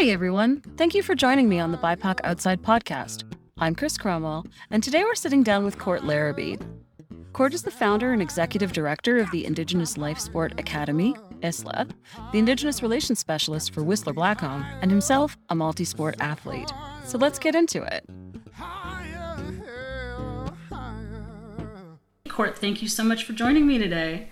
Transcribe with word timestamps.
Hey 0.00 0.12
everyone, 0.12 0.62
thank 0.78 0.94
you 0.94 1.02
for 1.02 1.14
joining 1.14 1.46
me 1.46 1.60
on 1.60 1.72
the 1.72 1.76
BIPOC 1.76 2.20
Outside 2.24 2.62
podcast. 2.62 3.24
I'm 3.58 3.74
Chris 3.74 3.98
Cromwell, 3.98 4.46
and 4.70 4.82
today 4.82 5.04
we're 5.04 5.14
sitting 5.14 5.42
down 5.42 5.62
with 5.62 5.78
Court 5.78 6.04
Larrabee. 6.04 6.56
Court 7.34 7.52
is 7.52 7.64
the 7.64 7.70
founder 7.70 8.14
and 8.14 8.22
executive 8.22 8.72
director 8.72 9.18
of 9.18 9.30
the 9.30 9.44
Indigenous 9.44 9.98
Life 9.98 10.18
Sport 10.18 10.58
Academy, 10.58 11.14
ILSA, 11.42 11.86
the 12.32 12.38
Indigenous 12.38 12.82
Relations 12.82 13.18
Specialist 13.18 13.74
for 13.74 13.82
Whistler 13.82 14.14
Blackcomb, 14.14 14.64
and 14.80 14.90
himself 14.90 15.36
a 15.50 15.54
multi 15.54 15.84
sport 15.84 16.14
athlete. 16.18 16.72
So 17.04 17.18
let's 17.18 17.38
get 17.38 17.54
into 17.54 17.82
it. 17.82 18.08
Court, 22.26 22.56
thank 22.56 22.80
you 22.80 22.88
so 22.88 23.04
much 23.04 23.24
for 23.24 23.34
joining 23.34 23.66
me 23.66 23.76
today. 23.76 24.30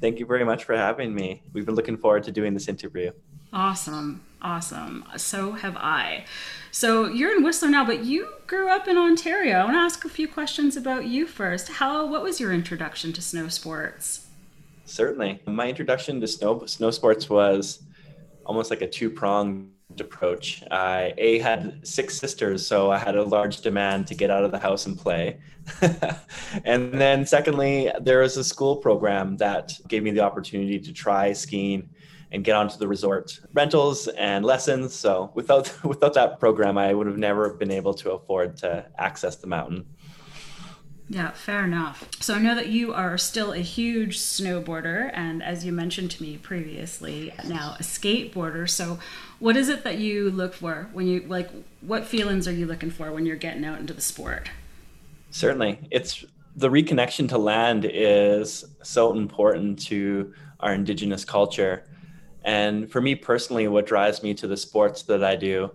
Thank 0.00 0.18
you 0.18 0.24
very 0.24 0.46
much 0.46 0.64
for 0.64 0.74
having 0.74 1.14
me. 1.14 1.42
We've 1.52 1.66
been 1.66 1.74
looking 1.74 1.98
forward 1.98 2.22
to 2.22 2.32
doing 2.32 2.54
this 2.54 2.68
interview. 2.68 3.10
Awesome. 3.54 4.20
Awesome. 4.42 5.04
So 5.16 5.52
have 5.52 5.76
I. 5.76 6.24
So 6.72 7.06
you're 7.06 7.34
in 7.36 7.44
Whistler 7.44 7.70
now, 7.70 7.86
but 7.86 8.04
you 8.04 8.28
grew 8.48 8.68
up 8.68 8.88
in 8.88 8.98
Ontario. 8.98 9.58
I 9.58 9.64
want 9.64 9.76
to 9.76 9.78
ask 9.78 10.04
a 10.04 10.08
few 10.08 10.26
questions 10.26 10.76
about 10.76 11.06
you 11.06 11.24
first. 11.24 11.68
How 11.68 12.04
what 12.04 12.22
was 12.22 12.40
your 12.40 12.52
introduction 12.52 13.12
to 13.12 13.22
snow 13.22 13.46
sports? 13.46 14.26
Certainly. 14.86 15.40
My 15.46 15.68
introduction 15.68 16.20
to 16.20 16.26
snow 16.26 16.66
snow 16.66 16.90
sports 16.90 17.30
was 17.30 17.84
almost 18.44 18.70
like 18.70 18.82
a 18.82 18.88
two-pronged 18.88 19.70
approach. 20.00 20.64
I 20.72 21.14
a 21.16 21.38
had 21.38 21.86
six 21.86 22.18
sisters, 22.18 22.66
so 22.66 22.90
I 22.90 22.98
had 22.98 23.14
a 23.14 23.22
large 23.22 23.60
demand 23.60 24.08
to 24.08 24.16
get 24.16 24.30
out 24.30 24.44
of 24.44 24.50
the 24.50 24.58
house 24.58 24.86
and 24.86 24.98
play. 24.98 25.38
and 26.64 26.92
then 26.92 27.24
secondly, 27.24 27.90
there 28.00 28.18
was 28.18 28.36
a 28.36 28.44
school 28.44 28.76
program 28.76 29.36
that 29.36 29.78
gave 29.86 30.02
me 30.02 30.10
the 30.10 30.20
opportunity 30.20 30.80
to 30.80 30.92
try 30.92 31.32
skiing 31.32 31.88
and 32.34 32.42
get 32.42 32.56
onto 32.56 32.76
the 32.76 32.88
resort 32.88 33.40
rentals 33.52 34.08
and 34.08 34.44
lessons. 34.44 34.92
So 34.92 35.30
without 35.34 35.72
without 35.84 36.14
that 36.14 36.40
program, 36.40 36.76
I 36.76 36.92
would 36.92 37.06
have 37.06 37.16
never 37.16 37.54
been 37.54 37.70
able 37.70 37.94
to 37.94 38.12
afford 38.12 38.56
to 38.58 38.84
access 38.98 39.36
the 39.36 39.46
mountain. 39.46 39.86
Yeah, 41.08 41.32
fair 41.32 41.64
enough. 41.64 42.08
So 42.20 42.34
I 42.34 42.38
know 42.38 42.54
that 42.54 42.68
you 42.68 42.94
are 42.94 43.18
still 43.18 43.52
a 43.52 43.58
huge 43.58 44.18
snowboarder, 44.18 45.10
and 45.12 45.42
as 45.42 45.64
you 45.64 45.70
mentioned 45.70 46.10
to 46.12 46.22
me 46.22 46.38
previously, 46.38 47.32
now 47.46 47.76
a 47.78 47.82
skateboarder. 47.82 48.68
So, 48.68 48.98
what 49.38 49.56
is 49.56 49.68
it 49.68 49.84
that 49.84 49.98
you 49.98 50.30
look 50.30 50.54
for 50.54 50.88
when 50.92 51.06
you 51.06 51.20
like? 51.28 51.50
What 51.82 52.06
feelings 52.06 52.48
are 52.48 52.52
you 52.52 52.66
looking 52.66 52.90
for 52.90 53.12
when 53.12 53.26
you're 53.26 53.36
getting 53.36 53.64
out 53.64 53.80
into 53.80 53.92
the 53.92 54.00
sport? 54.00 54.50
Certainly, 55.30 55.86
it's 55.90 56.24
the 56.56 56.70
reconnection 56.70 57.28
to 57.28 57.38
land 57.38 57.84
is 57.84 58.64
so 58.82 59.12
important 59.12 59.78
to 59.80 60.32
our 60.60 60.72
indigenous 60.72 61.24
culture 61.24 61.84
and 62.44 62.90
for 62.90 63.00
me 63.00 63.14
personally, 63.14 63.68
what 63.68 63.86
drives 63.86 64.22
me 64.22 64.34
to 64.34 64.46
the 64.46 64.56
sports 64.56 65.02
that 65.04 65.24
I 65.24 65.34
do, 65.34 65.70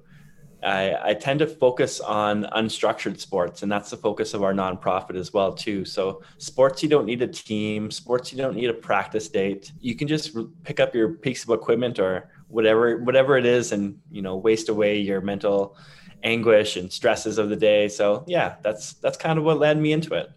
I, 0.62 0.96
I, 1.02 1.14
tend 1.14 1.40
to 1.40 1.48
focus 1.48 2.00
on 2.00 2.44
unstructured 2.56 3.20
sports, 3.20 3.64
and 3.64 3.72
that's 3.72 3.90
the 3.90 3.98
focus 3.98 4.34
of 4.34 4.44
our 4.44 4.54
nonprofit 4.54 5.16
as 5.16 5.34
well 5.34 5.54
too. 5.54 5.86
So 5.86 6.22
sports, 6.38 6.84
you 6.84 6.90
don't 6.90 7.06
need 7.06 7.22
a 7.22 7.28
team. 7.28 7.90
Sports, 7.90 8.32
you 8.32 8.38
don't 8.38 8.56
need 8.56 8.70
a 8.70 8.74
practice 8.74 9.30
date. 9.30 9.72
You 9.80 9.96
can 9.96 10.08
just 10.08 10.38
pick 10.64 10.80
up 10.80 10.94
your 10.94 11.14
piece 11.14 11.44
of 11.44 11.50
equipment 11.52 11.98
or 11.98 12.30
whatever 12.50 12.98
whatever 12.98 13.38
it 13.38 13.46
is, 13.46 13.72
and 13.72 13.98
you 14.12 14.22
know 14.22 14.36
waste 14.36 14.68
away 14.68 15.00
your 15.00 15.22
mental 15.22 15.78
anguish 16.24 16.76
and 16.76 16.92
stresses 16.92 17.38
of 17.38 17.50
the 17.50 17.56
day. 17.56 17.88
So 17.88 18.26
yeah, 18.28 18.56
that's 18.62 18.94
that's 18.94 19.18
kind 19.18 19.40
of 19.40 19.46
what 19.46 19.60
led 19.60 19.80
me 19.80 19.94
into 19.94 20.14
it. 20.14 20.30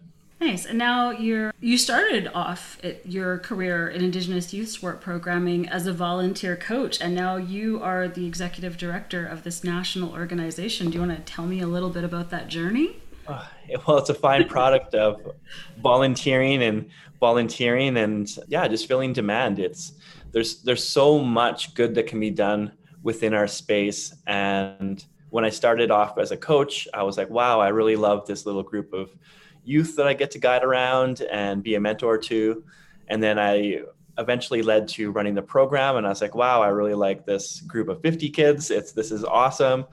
Nice. 0.45 0.65
And 0.65 0.77
now 0.77 1.11
you're 1.11 1.53
you 1.61 1.77
started 1.77 2.29
off 2.35 2.77
your 3.05 3.37
career 3.37 3.87
in 3.87 4.03
Indigenous 4.03 4.53
youth 4.53 4.67
sport 4.67 4.99
programming 4.99 5.69
as 5.69 5.87
a 5.87 5.93
volunteer 5.93 6.57
coach, 6.57 6.99
and 6.99 7.15
now 7.15 7.37
you 7.37 7.81
are 7.81 8.09
the 8.09 8.25
executive 8.25 8.75
director 8.75 9.25
of 9.25 9.43
this 9.45 9.63
national 9.63 10.11
organization. 10.11 10.89
Do 10.89 10.95
you 10.95 11.07
want 11.07 11.15
to 11.15 11.33
tell 11.33 11.45
me 11.45 11.61
a 11.61 11.67
little 11.67 11.89
bit 11.89 12.03
about 12.03 12.29
that 12.31 12.49
journey? 12.49 12.97
Uh, 13.25 13.45
well, 13.87 13.99
it's 13.99 14.09
a 14.09 14.13
fine 14.13 14.45
product 14.49 14.93
of 14.95 15.21
volunteering 15.81 16.61
and 16.61 16.89
volunteering, 17.21 17.95
and 17.95 18.29
yeah, 18.49 18.67
just 18.67 18.85
filling 18.85 19.13
demand. 19.13 19.59
It's 19.59 19.93
there's 20.33 20.61
there's 20.63 20.85
so 20.85 21.19
much 21.19 21.73
good 21.73 21.95
that 21.95 22.07
can 22.07 22.19
be 22.19 22.31
done 22.31 22.73
within 23.01 23.33
our 23.33 23.47
space, 23.47 24.13
and 24.27 25.05
when 25.29 25.45
I 25.45 25.49
started 25.49 25.89
off 25.89 26.17
as 26.17 26.31
a 26.31 26.37
coach, 26.37 26.85
I 26.93 27.03
was 27.03 27.17
like, 27.17 27.29
wow, 27.29 27.61
I 27.61 27.69
really 27.69 27.95
love 27.95 28.27
this 28.27 28.45
little 28.45 28.61
group 28.61 28.91
of 28.91 29.09
youth 29.63 29.95
that 29.95 30.07
I 30.07 30.13
get 30.13 30.31
to 30.31 30.39
guide 30.39 30.63
around 30.63 31.21
and 31.21 31.63
be 31.63 31.75
a 31.75 31.79
mentor 31.79 32.17
to. 32.17 32.63
And 33.07 33.21
then 33.21 33.39
I 33.39 33.81
eventually 34.17 34.61
led 34.61 34.87
to 34.87 35.11
running 35.11 35.33
the 35.33 35.41
program 35.41 35.95
and 35.95 36.05
I 36.05 36.09
was 36.09 36.21
like, 36.21 36.35
wow, 36.35 36.61
I 36.61 36.67
really 36.67 36.93
like 36.93 37.25
this 37.25 37.61
group 37.61 37.89
of 37.89 38.01
50 38.01 38.29
kids. 38.29 38.71
It's 38.71 38.91
this 38.91 39.11
is 39.11 39.23
awesome. 39.23 39.85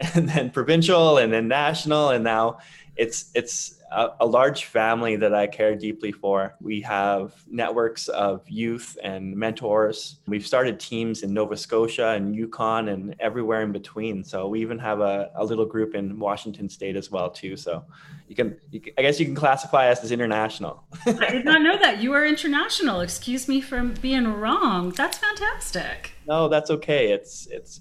And 0.14 0.28
then 0.28 0.50
provincial 0.50 1.18
and 1.18 1.32
then 1.32 1.48
national 1.48 2.10
and 2.10 2.24
now 2.24 2.58
it's 2.96 3.30
it's 3.34 3.80
a, 3.90 4.10
a, 4.20 4.26
large 4.26 4.64
family 4.66 5.16
that 5.16 5.34
I 5.34 5.46
care 5.46 5.74
deeply 5.74 6.12
for. 6.12 6.54
We 6.60 6.80
have 6.82 7.34
networks 7.48 8.08
of 8.08 8.48
youth 8.48 8.96
and 9.02 9.36
mentors. 9.36 10.18
We've 10.26 10.46
started 10.46 10.80
teams 10.80 11.22
in 11.22 11.32
Nova 11.32 11.56
Scotia 11.56 12.08
and 12.10 12.34
Yukon 12.34 12.88
and 12.88 13.14
everywhere 13.20 13.62
in 13.62 13.72
between. 13.72 14.24
So 14.24 14.48
we 14.48 14.60
even 14.60 14.78
have 14.78 15.00
a, 15.00 15.30
a 15.36 15.44
little 15.44 15.66
group 15.66 15.94
in 15.94 16.18
Washington 16.18 16.68
State 16.68 16.96
as 16.96 17.10
well 17.10 17.30
too. 17.30 17.56
So 17.56 17.84
you 18.28 18.34
can, 18.34 18.56
you 18.70 18.80
can 18.80 18.92
I 18.98 19.02
guess 19.02 19.18
you 19.18 19.26
can 19.26 19.34
classify 19.34 19.90
us 19.90 20.02
as 20.02 20.12
international. 20.12 20.84
I 21.06 21.30
did 21.30 21.44
not 21.44 21.62
know 21.62 21.78
that 21.78 22.02
you 22.02 22.12
are 22.12 22.24
international. 22.24 23.00
Excuse 23.00 23.48
me 23.48 23.60
for 23.60 23.82
being 23.82 24.32
wrong. 24.32 24.90
That's 24.90 25.18
fantastic. 25.18 26.12
No, 26.26 26.48
that's 26.48 26.70
okay. 26.70 27.12
It's 27.12 27.46
it's 27.48 27.80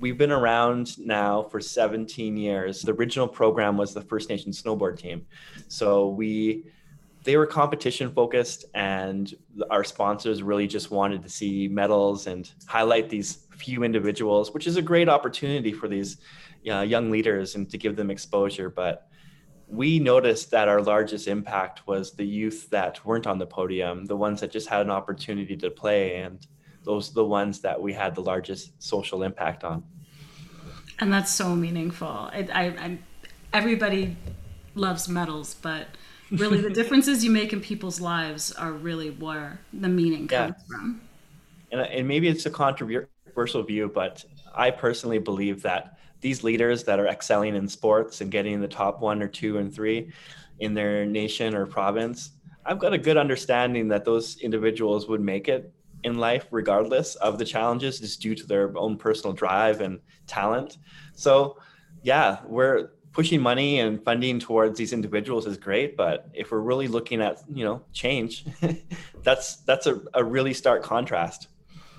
we've 0.00 0.18
been 0.18 0.32
around 0.32 0.98
now 0.98 1.42
for 1.42 1.60
17 1.60 2.36
years. 2.36 2.82
The 2.82 2.92
original 2.92 3.28
program 3.28 3.76
was 3.76 3.94
the 3.94 4.00
First 4.00 4.28
Nation 4.28 4.52
snowboard 4.52 4.98
team. 4.98 5.26
So 5.68 6.08
we 6.08 6.64
they 7.24 7.36
were 7.36 7.46
competition 7.46 8.10
focused 8.10 8.64
and 8.74 9.34
our 9.70 9.84
sponsors 9.84 10.42
really 10.42 10.66
just 10.66 10.90
wanted 10.90 11.22
to 11.22 11.28
see 11.28 11.68
medals 11.68 12.26
and 12.26 12.50
highlight 12.66 13.10
these 13.10 13.46
few 13.50 13.82
individuals, 13.82 14.54
which 14.54 14.66
is 14.66 14.76
a 14.76 14.82
great 14.82 15.08
opportunity 15.08 15.72
for 15.72 15.88
these 15.88 16.18
uh, 16.70 16.80
young 16.80 17.10
leaders 17.10 17.56
and 17.56 17.68
to 17.70 17.76
give 17.76 17.96
them 17.96 18.10
exposure. 18.10 18.70
But 18.70 19.08
we 19.66 19.98
noticed 19.98 20.50
that 20.52 20.68
our 20.68 20.80
largest 20.80 21.28
impact 21.28 21.86
was 21.86 22.12
the 22.12 22.24
youth 22.24 22.70
that 22.70 23.04
weren't 23.04 23.26
on 23.26 23.38
the 23.38 23.46
podium, 23.46 24.06
the 24.06 24.16
ones 24.16 24.40
that 24.40 24.50
just 24.50 24.68
had 24.68 24.80
an 24.80 24.90
opportunity 24.90 25.56
to 25.56 25.70
play 25.70 26.22
and 26.22 26.46
those 26.84 27.10
are 27.10 27.14
the 27.14 27.24
ones 27.24 27.60
that 27.60 27.80
we 27.80 27.92
had 27.92 28.14
the 28.14 28.22
largest 28.22 28.82
social 28.82 29.22
impact 29.22 29.64
on. 29.64 29.84
And 31.00 31.12
that's 31.12 31.30
so 31.30 31.54
meaningful. 31.54 32.08
I, 32.08 32.48
I, 32.52 32.64
I 32.64 32.98
everybody 33.52 34.16
loves 34.74 35.08
medals, 35.08 35.54
but 35.54 35.86
really 36.30 36.60
the 36.60 36.70
differences 36.80 37.24
you 37.24 37.30
make 37.30 37.52
in 37.52 37.60
people's 37.60 38.00
lives 38.00 38.52
are 38.52 38.72
really 38.72 39.10
where 39.10 39.60
the 39.72 39.88
meaning 39.88 40.28
comes 40.28 40.54
yeah. 40.58 40.76
from. 40.76 41.00
And, 41.70 41.80
and 41.80 42.08
maybe 42.08 42.28
it's 42.28 42.46
a 42.46 42.50
controversial 42.50 43.62
view, 43.62 43.90
but 43.92 44.24
I 44.54 44.70
personally 44.70 45.18
believe 45.18 45.62
that 45.62 45.98
these 46.20 46.42
leaders 46.42 46.84
that 46.84 46.98
are 46.98 47.06
excelling 47.06 47.54
in 47.54 47.68
sports 47.68 48.20
and 48.20 48.30
getting 48.30 48.54
in 48.54 48.60
the 48.60 48.68
top 48.68 49.00
one 49.00 49.22
or 49.22 49.28
two 49.28 49.58
and 49.58 49.72
three 49.72 50.12
in 50.58 50.74
their 50.74 51.06
nation 51.06 51.54
or 51.54 51.66
province, 51.66 52.32
I've 52.66 52.78
got 52.78 52.92
a 52.92 52.98
good 52.98 53.16
understanding 53.16 53.88
that 53.88 54.04
those 54.04 54.38
individuals 54.40 55.08
would 55.08 55.20
make 55.20 55.48
it 55.48 55.72
in 56.04 56.18
life 56.18 56.46
regardless 56.50 57.14
of 57.16 57.38
the 57.38 57.44
challenges 57.44 58.00
just 58.00 58.20
due 58.20 58.34
to 58.34 58.46
their 58.46 58.76
own 58.78 58.96
personal 58.96 59.32
drive 59.32 59.80
and 59.80 60.00
talent. 60.26 60.78
So 61.14 61.58
yeah 62.02 62.38
we're 62.46 62.90
pushing 63.12 63.40
money 63.40 63.80
and 63.80 64.02
funding 64.04 64.38
towards 64.38 64.78
these 64.78 64.92
individuals 64.92 65.46
is 65.46 65.56
great 65.56 65.96
but 65.96 66.28
if 66.34 66.52
we're 66.52 66.60
really 66.60 66.86
looking 66.86 67.20
at 67.20 67.42
you 67.52 67.64
know 67.64 67.82
change 67.92 68.44
that's 69.22 69.56
that's 69.56 69.86
a, 69.86 70.00
a 70.14 70.22
really 70.22 70.54
stark 70.54 70.82
contrast. 70.82 71.48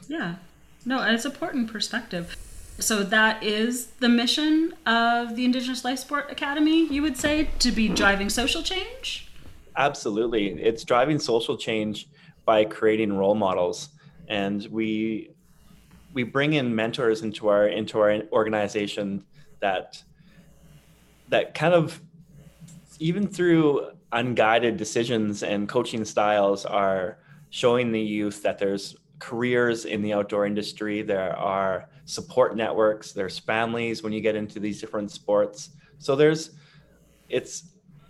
Yeah. 0.07 0.35
No 0.85 0.99
and 1.01 1.15
it's 1.15 1.25
important 1.25 1.71
perspective. 1.71 2.35
So 2.79 3.03
that 3.03 3.43
is 3.43 3.87
the 3.99 4.07
mission 4.07 4.73
of 4.85 5.35
the 5.35 5.43
indigenous 5.43 5.83
life 5.83 5.99
sport 5.99 6.31
academy 6.31 6.87
you 6.87 7.01
would 7.01 7.17
say 7.17 7.49
to 7.59 7.71
be 7.71 7.89
driving 7.89 8.29
social 8.29 8.63
change? 8.63 9.27
Absolutely. 9.75 10.61
It's 10.61 10.83
driving 10.83 11.19
social 11.19 11.57
change 11.57 12.07
by 12.45 12.63
creating 12.65 13.13
role 13.13 13.35
models 13.35 13.89
and 14.29 14.65
we 14.67 15.31
we 16.13 16.23
bring 16.23 16.53
in 16.53 16.73
mentors 16.75 17.21
into 17.21 17.49
our 17.49 17.67
into 17.67 17.99
our 17.99 18.21
organization 18.31 19.23
that 19.59 20.01
that 21.29 21.53
kind 21.53 21.73
of 21.73 22.01
even 22.99 23.27
through 23.27 23.91
unguided 24.11 24.77
decisions 24.77 25.43
and 25.43 25.69
coaching 25.69 26.03
styles 26.03 26.65
are 26.65 27.19
showing 27.49 27.91
the 27.91 28.01
youth 28.01 28.41
that 28.43 28.57
there's 28.57 28.95
careers 29.19 29.85
in 29.85 30.01
the 30.01 30.13
outdoor 30.13 30.45
industry. 30.45 31.01
There 31.01 31.35
are 31.37 31.89
support 32.05 32.55
networks. 32.55 33.11
There's 33.11 33.37
families 33.37 34.01
when 34.01 34.13
you 34.13 34.21
get 34.21 34.35
into 34.35 34.59
these 34.59 34.81
different 34.81 35.11
sports. 35.11 35.69
So 35.99 36.15
there's 36.15 36.51
it's 37.27 37.63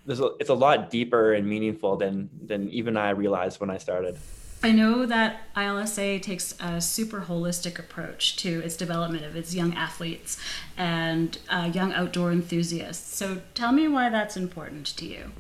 there's 0.05 0.21
a, 0.21 0.31
it's 0.39 0.49
a 0.49 0.53
lot 0.53 0.89
deeper 0.89 1.33
and 1.33 1.47
meaningful 1.47 1.97
than 1.97 2.29
than 2.45 2.69
even 2.69 2.97
I 2.97 3.09
realized 3.11 3.59
when 3.59 3.69
I 3.69 3.77
started. 3.77 4.17
I 4.61 4.73
know 4.73 5.05
that 5.05 5.43
ILSA 5.55 6.21
takes 6.21 6.53
a 6.59 6.81
super 6.81 7.21
holistic 7.21 7.79
approach 7.79 8.35
to 8.37 8.59
its 8.59 8.75
development 8.75 9.23
of 9.23 9.37
its 9.37 9.55
young 9.55 9.73
athletes 9.73 10.37
and 10.75 11.37
uh, 11.49 11.71
young 11.73 11.93
outdoor 11.93 12.33
enthusiasts. 12.33 13.15
So 13.15 13.41
tell 13.53 13.71
me 13.71 13.87
why 13.87 14.09
that's 14.09 14.35
important 14.35 14.87
to 14.97 15.05
you. 15.05 15.31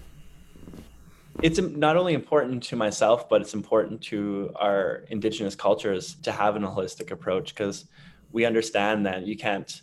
It's 1.43 1.59
not 1.59 1.97
only 1.97 2.13
important 2.13 2.63
to 2.63 2.77
myself, 2.77 3.27
but 3.27 3.41
it's 3.41 3.53
important 3.53 4.01
to 4.03 4.51
our 4.55 5.03
Indigenous 5.09 5.55
cultures 5.55 6.15
to 6.23 6.31
have 6.31 6.55
an 6.55 6.63
holistic 6.63 7.11
approach 7.11 7.53
because 7.53 7.85
we 8.31 8.45
understand 8.45 9.05
that 9.05 9.27
you 9.27 9.35
can't 9.35 9.81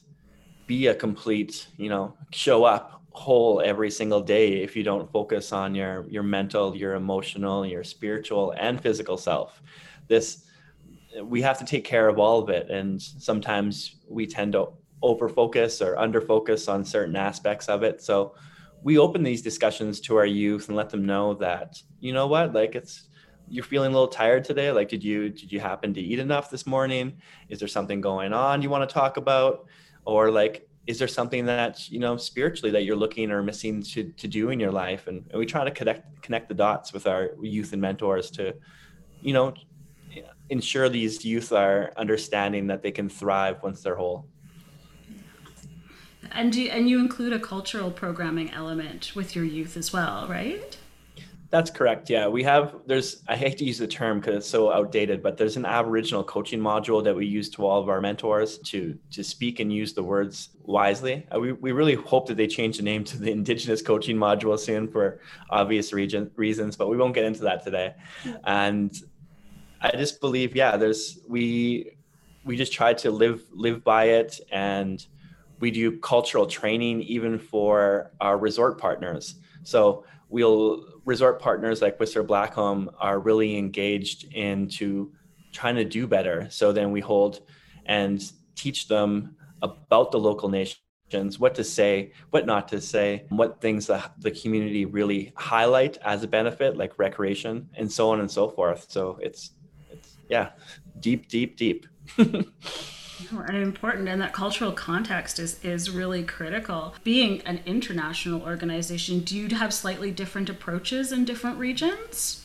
be 0.67 0.87
a 0.87 0.95
complete, 0.95 1.67
you 1.77 1.91
know, 1.91 2.17
show 2.33 2.65
up 2.65 3.03
whole 3.17 3.63
every 3.63 3.91
single 3.91 4.21
day 4.21 4.63
if 4.63 4.77
you 4.77 4.83
don't 4.83 5.11
focus 5.11 5.51
on 5.51 5.75
your 5.75 6.07
your 6.11 6.23
mental 6.23 6.77
your 6.77 6.95
emotional 6.95 7.65
your 7.65 7.83
spiritual 7.83 8.53
and 8.59 8.79
physical 8.79 9.17
self. 9.17 9.63
This 10.07 10.45
we 11.25 11.41
have 11.41 11.59
to 11.59 11.65
take 11.65 11.85
care 11.85 12.09
of 12.09 12.19
all 12.19 12.43
of 12.43 12.51
it 12.51 12.71
and 12.71 13.01
sometimes 13.01 13.97
we 14.07 14.27
tend 14.27 14.53
to 14.53 14.67
over 15.03 15.31
focus 15.31 15.81
or 15.81 15.97
under 15.97 16.21
focus 16.21 16.69
on 16.69 16.85
certain 16.85 17.17
aspects 17.17 17.71
of 17.71 17.83
it. 17.83 18.03
So 18.03 18.35
we 18.83 18.99
open 18.99 19.23
these 19.23 19.41
discussions 19.41 19.99
to 20.01 20.17
our 20.17 20.27
youth 20.27 20.69
and 20.69 20.77
let 20.77 20.91
them 20.91 21.07
know 21.07 21.33
that 21.35 21.81
you 22.01 22.13
know 22.13 22.27
what 22.27 22.53
like 22.53 22.75
it's 22.75 23.09
you're 23.49 23.65
feeling 23.65 23.93
a 23.93 23.95
little 23.95 24.09
tired 24.09 24.45
today 24.45 24.71
like 24.73 24.91
did 24.91 25.03
you 25.03 25.31
did 25.31 25.51
you 25.51 25.59
happen 25.59 25.95
to 25.95 26.03
eat 26.03 26.19
enough 26.19 26.51
this 26.51 26.67
morning? 26.67 27.15
Is 27.49 27.61
there 27.61 27.69
something 27.69 28.03
going 28.03 28.35
on 28.35 28.61
you 28.61 28.69
want 28.69 28.87
to 28.87 28.93
talk 28.93 29.17
about? 29.17 29.67
Or 30.05 30.31
like 30.31 30.69
is 30.87 30.99
there 30.99 31.09
something 31.09 31.47
that 31.47 31.91
you 31.91 31.99
know 31.99 32.17
spiritually 32.17 32.71
that 32.71 32.85
you're 32.85 32.97
looking 32.97 33.31
or 33.31 33.43
missing 33.43 33.83
to, 33.83 34.05
to 34.05 34.29
do 34.29 34.51
in 34.51 34.61
your 34.61 34.71
life? 34.71 35.07
And, 35.07 35.25
and 35.31 35.39
we 35.39 35.47
try 35.47 35.65
to 35.65 35.71
connect 35.71 36.23
connect 36.23 36.49
the 36.49 36.55
dots 36.55 36.93
with 36.93 37.07
our 37.07 37.31
youth 37.41 37.73
and 37.73 37.83
mentors 37.83 38.31
to 38.33 38.55
you 39.21 39.33
know 39.33 39.55
ensure 40.49 40.89
these 40.89 41.25
youth 41.25 41.53
are 41.53 41.93
understanding 41.97 42.69
that 42.69 42.83
they 42.83 42.93
can 42.93 43.09
thrive 43.09 43.63
once 43.63 43.83
they're 43.83 43.97
whole. 43.97 44.27
And 46.33 46.53
do, 46.53 46.69
and 46.69 46.89
you 46.89 46.99
include 46.99 47.33
a 47.33 47.39
cultural 47.39 47.91
programming 47.91 48.51
element 48.51 49.13
with 49.15 49.35
your 49.35 49.45
youth 49.45 49.77
as 49.77 49.93
well 49.93 50.27
right 50.29 50.77
that's 51.51 51.71
correct. 51.71 52.11
Yeah, 52.11 52.27
we 52.27 52.43
have. 52.43 52.75
There's. 52.87 53.23
I 53.29 53.37
hate 53.37 53.59
to 53.59 53.65
use 53.65 53.79
the 53.79 53.87
term 53.87 54.19
because 54.19 54.35
it's 54.37 54.49
so 54.49 54.73
outdated, 54.73 55.23
but 55.23 55.37
there's 55.37 55.57
an 55.57 55.65
Aboriginal 55.65 56.25
coaching 56.25 56.61
module 56.61 57.03
that 57.05 57.15
we 57.15 57.27
use 57.27 57.51
to 57.51 57.65
all 57.65 57.81
of 57.81 57.89
our 57.89 58.01
mentors 58.01 58.59
to 58.59 58.99
to 59.13 59.23
speak 59.23 59.61
and 59.61 59.73
use 59.73 59.95
the 59.95 60.03
words 60.03 60.51
wisely. 60.63 61.27
Uh, 61.35 61.39
we 61.39 61.53
we 61.53 61.73
really 61.73 61.95
hope 61.95 62.27
that 62.27 62.37
they 62.37 62.49
change 62.49 62.79
the 62.79 62.83
name 62.83 63.05
to 63.05 63.19
the 63.19 63.31
Indigenous 63.31 63.81
coaching 63.81 64.17
module 64.17 64.59
soon 64.59 64.89
for 64.89 65.21
obvious 65.51 65.93
region, 65.93 66.31
reasons, 66.35 66.77
but 66.77 66.89
we 66.89 66.97
won't 66.97 67.15
get 67.15 67.25
into 67.25 67.43
that 67.43 67.63
today. 67.63 67.95
And 68.45 68.93
I 69.81 69.93
just 69.93 70.21
believe, 70.21 70.57
yeah, 70.57 70.77
there's 70.77 71.21
we 71.29 71.97
we 72.45 72.57
just 72.57 72.73
try 72.73 72.93
to 72.95 73.11
live 73.11 73.43
live 73.53 73.85
by 73.85 74.05
it, 74.05 74.41
and 74.51 75.05
we 75.61 75.71
do 75.71 75.99
cultural 75.99 76.47
training 76.47 77.03
even 77.03 77.39
for 77.39 78.11
our 78.21 78.37
resort 78.37 78.81
partners. 78.81 79.37
So 79.63 80.05
we'll 80.29 80.85
resort 81.05 81.41
partners 81.41 81.83
like 81.83 81.99
Whistler 81.99 82.25
Blackcomb 82.25 82.93
are 82.99 83.19
really 83.19 83.57
engaged 83.57 84.33
into 84.33 85.13
trying 85.53 85.77
to 85.77 85.85
do 85.85 86.07
better. 86.07 86.49
So 86.51 86.73
then 86.73 86.91
we 86.91 87.01
hold 87.01 87.41
and 87.87 88.23
teach 88.55 88.89
them 88.89 89.37
about 89.63 90.11
the 90.11 90.19
local 90.19 90.49
nations, 90.49 91.39
what 91.39 91.55
to 91.55 91.65
say, 91.65 92.13
what 92.31 92.47
not 92.47 92.69
to 92.69 92.81
say, 92.81 93.25
what 93.29 93.61
things 93.61 93.87
the, 93.87 94.03
the 94.19 94.31
community 94.31 94.85
really 94.85 95.33
highlight 95.37 95.97
as 95.99 96.23
a 96.23 96.29
benefit, 96.29 96.77
like 96.77 96.99
recreation, 96.99 97.69
and 97.75 97.91
so 97.91 98.11
on 98.11 98.21
and 98.21 98.31
so 98.31 98.49
forth. 98.49 98.87
So 98.89 99.19
it's, 99.23 99.53
it's 99.91 100.17
yeah, 100.29 100.51
deep, 101.01 101.29
deep, 101.29 101.57
deep. 101.57 101.87
and 103.31 103.57
important 103.57 104.09
and 104.09 104.21
that 104.21 104.33
cultural 104.33 104.73
context 104.73 105.39
is 105.39 105.63
is 105.63 105.91
really 105.91 106.23
critical. 106.23 106.95
Being 107.05 107.41
an 107.43 107.61
international 107.67 108.43
organization 108.43 109.21
do 109.21 109.37
you 109.37 109.55
have 109.57 109.73
slightly 109.73 110.11
different 110.11 110.51
approaches 110.51 111.13
in 111.13 111.25
different 111.25 111.59
regions? 111.59 112.45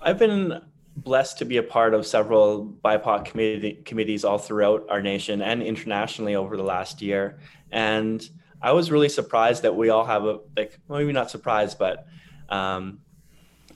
I've 0.00 0.18
been 0.18 0.60
blessed 0.96 1.38
to 1.38 1.44
be 1.44 1.56
a 1.56 1.62
part 1.62 1.94
of 1.94 2.06
several 2.06 2.66
bipoc 2.84 3.24
committee, 3.24 3.82
committees 3.84 4.24
all 4.24 4.38
throughout 4.38 4.86
our 4.88 5.02
nation 5.02 5.42
and 5.42 5.62
internationally 5.62 6.36
over 6.36 6.56
the 6.56 6.62
last 6.62 7.02
year. 7.02 7.38
And 7.72 8.28
i 8.64 8.72
was 8.72 8.90
really 8.90 9.10
surprised 9.10 9.62
that 9.62 9.76
we 9.76 9.90
all 9.90 10.04
have 10.04 10.24
a 10.24 10.40
like 10.56 10.78
maybe 10.88 11.12
not 11.12 11.30
surprised 11.30 11.78
but 11.78 12.06
um, 12.48 12.98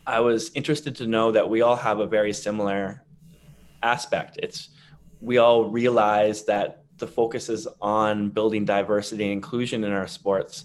i 0.06 0.18
was 0.18 0.50
interested 0.54 0.96
to 0.96 1.06
know 1.06 1.30
that 1.30 1.48
we 1.48 1.60
all 1.60 1.76
have 1.76 2.00
a 2.00 2.06
very 2.06 2.32
similar 2.32 3.04
aspect. 3.82 4.38
It's 4.42 4.70
we 5.20 5.38
all 5.38 5.64
realize 5.64 6.44
that 6.44 6.84
the 6.98 7.06
focus 7.06 7.48
is 7.48 7.66
on 7.80 8.30
building 8.30 8.64
diversity 8.64 9.24
and 9.24 9.32
inclusion 9.32 9.84
in 9.84 9.92
our 9.92 10.06
sports. 10.06 10.64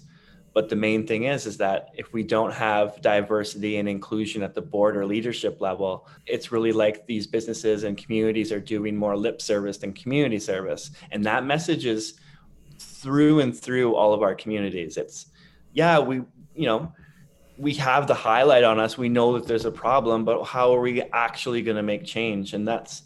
But 0.52 0.68
the 0.68 0.76
main 0.76 1.04
thing 1.04 1.24
is, 1.24 1.46
is 1.46 1.56
that 1.56 1.88
if 1.94 2.12
we 2.12 2.22
don't 2.22 2.52
have 2.52 3.02
diversity 3.02 3.78
and 3.78 3.88
inclusion 3.88 4.42
at 4.42 4.54
the 4.54 4.62
board 4.62 4.96
or 4.96 5.04
leadership 5.04 5.60
level, 5.60 6.06
it's 6.26 6.52
really 6.52 6.70
like 6.70 7.06
these 7.06 7.26
businesses 7.26 7.82
and 7.82 7.98
communities 7.98 8.52
are 8.52 8.60
doing 8.60 8.96
more 8.96 9.16
lip 9.16 9.42
service 9.42 9.78
than 9.78 9.92
community 9.92 10.38
service. 10.38 10.92
And 11.10 11.24
that 11.24 11.44
message 11.44 11.86
is 11.86 12.20
through 12.78 13.40
and 13.40 13.56
through 13.56 13.96
all 13.96 14.14
of 14.14 14.22
our 14.22 14.34
communities. 14.36 14.96
It's, 14.96 15.26
yeah, 15.72 15.98
we, 15.98 16.22
you 16.54 16.66
know, 16.66 16.92
we 17.56 17.74
have 17.74 18.06
the 18.06 18.14
highlight 18.14 18.64
on 18.64 18.80
us. 18.80 18.98
We 18.98 19.08
know 19.08 19.38
that 19.38 19.46
there's 19.46 19.64
a 19.64 19.70
problem, 19.70 20.24
but 20.24 20.44
how 20.44 20.74
are 20.74 20.80
we 20.80 21.02
actually 21.02 21.62
going 21.62 21.76
to 21.76 21.82
make 21.82 22.04
change? 22.04 22.52
And 22.52 22.66
that's, 22.66 23.02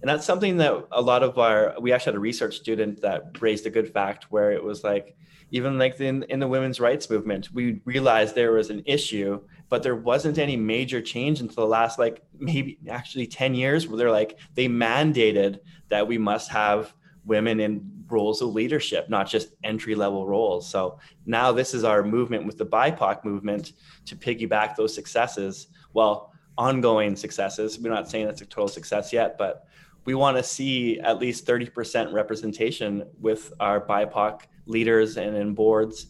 and 0.00 0.08
that's 0.08 0.24
something 0.24 0.58
that 0.58 0.86
a 0.92 1.02
lot 1.02 1.22
of 1.22 1.38
our 1.38 1.74
we 1.80 1.92
actually 1.92 2.12
had 2.12 2.16
a 2.16 2.20
research 2.20 2.56
student 2.56 3.00
that 3.02 3.40
raised 3.40 3.66
a 3.66 3.70
good 3.70 3.92
fact 3.92 4.30
where 4.30 4.52
it 4.52 4.62
was 4.62 4.84
like 4.84 5.16
even 5.50 5.78
like 5.78 5.98
in, 6.00 6.24
in 6.24 6.40
the 6.40 6.46
women's 6.48 6.78
rights 6.78 7.08
movement 7.10 7.52
we 7.52 7.80
realized 7.84 8.34
there 8.34 8.52
was 8.52 8.70
an 8.70 8.82
issue 8.86 9.40
but 9.68 9.82
there 9.82 9.96
wasn't 9.96 10.38
any 10.38 10.56
major 10.56 11.00
change 11.00 11.40
until 11.40 11.64
the 11.64 11.68
last 11.68 11.98
like 11.98 12.22
maybe 12.38 12.78
actually 12.88 13.26
10 13.26 13.54
years 13.54 13.88
where 13.88 13.98
they're 13.98 14.10
like 14.10 14.38
they 14.54 14.68
mandated 14.68 15.58
that 15.88 16.06
we 16.06 16.18
must 16.18 16.50
have 16.50 16.94
women 17.24 17.60
in 17.60 17.97
roles 18.10 18.42
of 18.42 18.54
leadership 18.54 19.08
not 19.08 19.28
just 19.28 19.48
entry 19.64 19.94
level 19.94 20.26
roles. 20.26 20.68
So 20.68 20.98
now 21.26 21.52
this 21.52 21.74
is 21.74 21.84
our 21.84 22.02
movement 22.02 22.46
with 22.46 22.58
the 22.58 22.66
bipoc 22.66 23.24
movement 23.24 23.72
to 24.06 24.16
piggyback 24.16 24.76
those 24.76 24.94
successes. 24.94 25.68
Well 25.92 26.32
ongoing 26.56 27.14
successes. 27.14 27.78
We're 27.78 27.90
not 27.90 28.10
saying 28.10 28.28
it's 28.28 28.40
a 28.40 28.46
total 28.46 28.68
success 28.68 29.12
yet 29.12 29.38
but 29.38 29.66
we 30.04 30.14
want 30.14 30.38
to 30.38 30.42
see 30.42 30.98
at 31.00 31.18
least 31.18 31.46
30% 31.46 32.14
representation 32.14 33.04
with 33.20 33.52
our 33.60 33.78
BIPOC 33.78 34.40
leaders 34.64 35.18
and 35.18 35.36
in 35.36 35.52
boards 35.52 36.06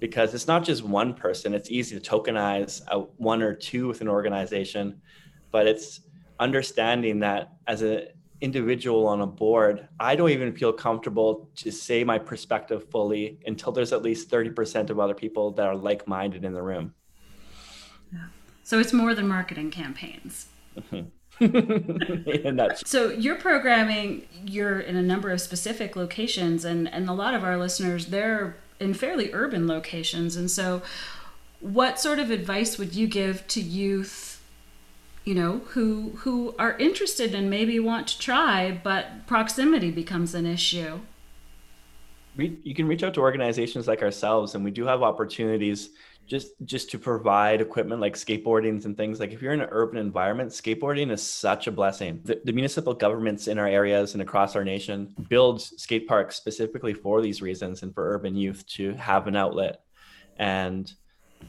because 0.00 0.34
it's 0.34 0.48
not 0.48 0.64
just 0.64 0.82
one 0.82 1.12
person. 1.14 1.54
It's 1.54 1.70
easy 1.70 1.98
to 1.98 2.10
tokenize 2.10 2.80
a 2.88 3.00
one 3.18 3.42
or 3.42 3.54
two 3.54 3.86
with 3.88 4.00
an 4.00 4.08
organization, 4.08 5.00
but 5.50 5.66
it's 5.66 6.00
understanding 6.40 7.20
that 7.20 7.52
as 7.66 7.82
an 7.82 8.08
individual 8.42 9.06
on 9.06 9.20
a 9.20 9.26
board, 9.26 9.88
I 10.00 10.16
don't 10.16 10.30
even 10.30 10.52
feel 10.52 10.72
comfortable 10.72 11.48
to 11.56 11.70
say 11.70 12.02
my 12.02 12.18
perspective 12.18 12.90
fully 12.90 13.38
until 13.46 13.72
there's 13.72 13.92
at 13.92 14.02
least 14.02 14.28
30% 14.28 14.90
of 14.90 14.98
other 14.98 15.14
people 15.14 15.52
that 15.52 15.66
are 15.66 15.76
like 15.76 16.06
minded 16.08 16.44
in 16.44 16.52
the 16.52 16.62
room. 16.62 16.92
Yeah. 18.12 18.26
So 18.64 18.80
it's 18.80 18.92
more 18.92 19.14
than 19.14 19.28
marketing 19.28 19.70
campaigns. 19.70 20.48
So 22.84 23.10
you're 23.10 23.36
programming 23.36 24.28
you're 24.44 24.78
in 24.78 24.96
a 24.96 25.02
number 25.02 25.30
of 25.30 25.40
specific 25.40 25.96
locations 25.96 26.64
and 26.64 26.92
and 26.92 27.08
a 27.08 27.12
lot 27.12 27.34
of 27.34 27.42
our 27.42 27.56
listeners 27.56 28.06
they're 28.06 28.56
in 28.78 28.94
fairly 28.94 29.32
urban 29.32 29.66
locations 29.66 30.36
and 30.36 30.48
so 30.50 30.82
what 31.58 31.98
sort 31.98 32.18
of 32.18 32.30
advice 32.30 32.78
would 32.78 32.94
you 32.94 33.08
give 33.08 33.44
to 33.48 33.60
youth 33.60 34.31
you 35.24 35.34
know 35.34 35.58
who 35.68 36.10
who 36.18 36.54
are 36.58 36.76
interested 36.78 37.34
and 37.34 37.48
maybe 37.48 37.78
want 37.78 38.08
to 38.08 38.18
try 38.18 38.80
but 38.82 39.26
proximity 39.26 39.90
becomes 39.90 40.34
an 40.34 40.46
issue. 40.46 41.00
You 42.36 42.74
can 42.74 42.88
reach 42.88 43.02
out 43.02 43.12
to 43.14 43.20
organizations 43.20 43.86
like 43.86 44.02
ourselves 44.02 44.54
and 44.54 44.64
we 44.64 44.70
do 44.70 44.86
have 44.86 45.02
opportunities 45.02 45.90
just 46.26 46.52
just 46.64 46.90
to 46.90 46.98
provide 46.98 47.60
equipment 47.60 48.00
like 48.00 48.14
skateboardings 48.14 48.84
and 48.84 48.96
things. 48.96 49.20
Like 49.20 49.32
if 49.32 49.42
you're 49.42 49.52
in 49.52 49.60
an 49.60 49.68
urban 49.70 49.98
environment 49.98 50.50
skateboarding 50.50 51.12
is 51.12 51.22
such 51.22 51.66
a 51.66 51.72
blessing. 51.72 52.20
The, 52.24 52.40
the, 52.44 52.52
municipal 52.52 52.94
governments 52.94 53.48
in 53.48 53.58
our 53.58 53.66
areas 53.66 54.14
and 54.14 54.22
across 54.22 54.56
our 54.56 54.64
nation 54.64 55.14
build 55.28 55.60
skate 55.60 56.08
parks 56.08 56.36
specifically 56.36 56.94
for 56.94 57.20
these 57.20 57.42
reasons 57.42 57.82
and 57.82 57.94
for 57.94 58.14
urban 58.14 58.36
youth 58.36 58.66
to 58.68 58.94
have 58.94 59.26
an 59.26 59.36
outlet. 59.36 59.82
And 60.38 60.92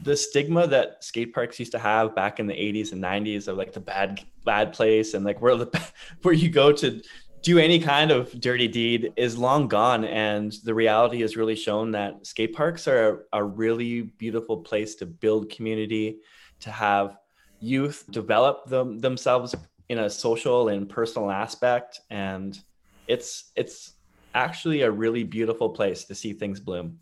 the 0.02 0.16
stigma 0.16 0.66
that 0.66 1.02
skate 1.02 1.32
parks 1.32 1.58
used 1.58 1.72
to 1.72 1.78
have 1.78 2.14
back 2.14 2.40
in 2.40 2.46
the 2.46 2.54
80s 2.54 2.92
and 2.92 3.02
90s 3.02 3.48
of 3.48 3.56
like 3.56 3.72
the 3.72 3.80
bad 3.80 4.20
bad 4.44 4.72
place 4.72 5.14
and 5.14 5.24
like 5.24 5.40
where 5.40 5.56
the 5.56 5.90
where 6.22 6.34
you 6.34 6.50
go 6.50 6.72
to 6.72 7.00
do 7.42 7.58
any 7.58 7.78
kind 7.78 8.10
of 8.10 8.40
dirty 8.40 8.66
deed 8.66 9.12
is 9.16 9.36
long 9.36 9.68
gone. 9.68 10.04
And 10.04 10.52
the 10.64 10.74
reality 10.74 11.20
has 11.20 11.36
really 11.36 11.54
shown 11.54 11.90
that 11.90 12.26
skate 12.26 12.54
parks 12.54 12.88
are 12.88 13.26
a 13.34 13.44
really 13.44 14.00
beautiful 14.02 14.58
place 14.58 14.94
to 14.96 15.06
build 15.06 15.50
community, 15.50 16.20
to 16.60 16.70
have 16.70 17.18
youth 17.60 18.04
develop 18.10 18.64
them, 18.66 18.98
themselves 18.98 19.54
in 19.88 19.98
a 19.98 20.10
social 20.10 20.68
and 20.68 20.88
personal 20.88 21.30
aspect 21.30 22.00
and 22.10 22.58
it's 23.06 23.52
it's 23.54 23.94
actually 24.34 24.82
a 24.82 24.90
really 24.90 25.22
beautiful 25.22 25.68
place 25.68 26.04
to 26.04 26.14
see 26.14 26.32
things 26.32 26.58
bloom 26.58 26.98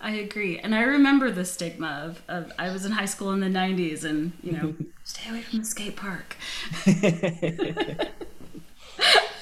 I 0.00 0.16
agree. 0.16 0.58
And 0.58 0.74
I 0.74 0.82
remember 0.82 1.30
the 1.30 1.44
stigma 1.44 2.02
of, 2.04 2.22
of 2.28 2.52
I 2.58 2.70
was 2.70 2.84
in 2.84 2.92
high 2.92 3.06
school 3.06 3.32
in 3.32 3.40
the 3.40 3.46
90s 3.46 4.04
and, 4.04 4.32
you 4.42 4.52
know, 4.52 4.74
stay 5.04 5.30
away 5.30 5.42
from 5.42 5.60
the 5.60 5.64
skate 5.64 5.96
park. 5.96 6.36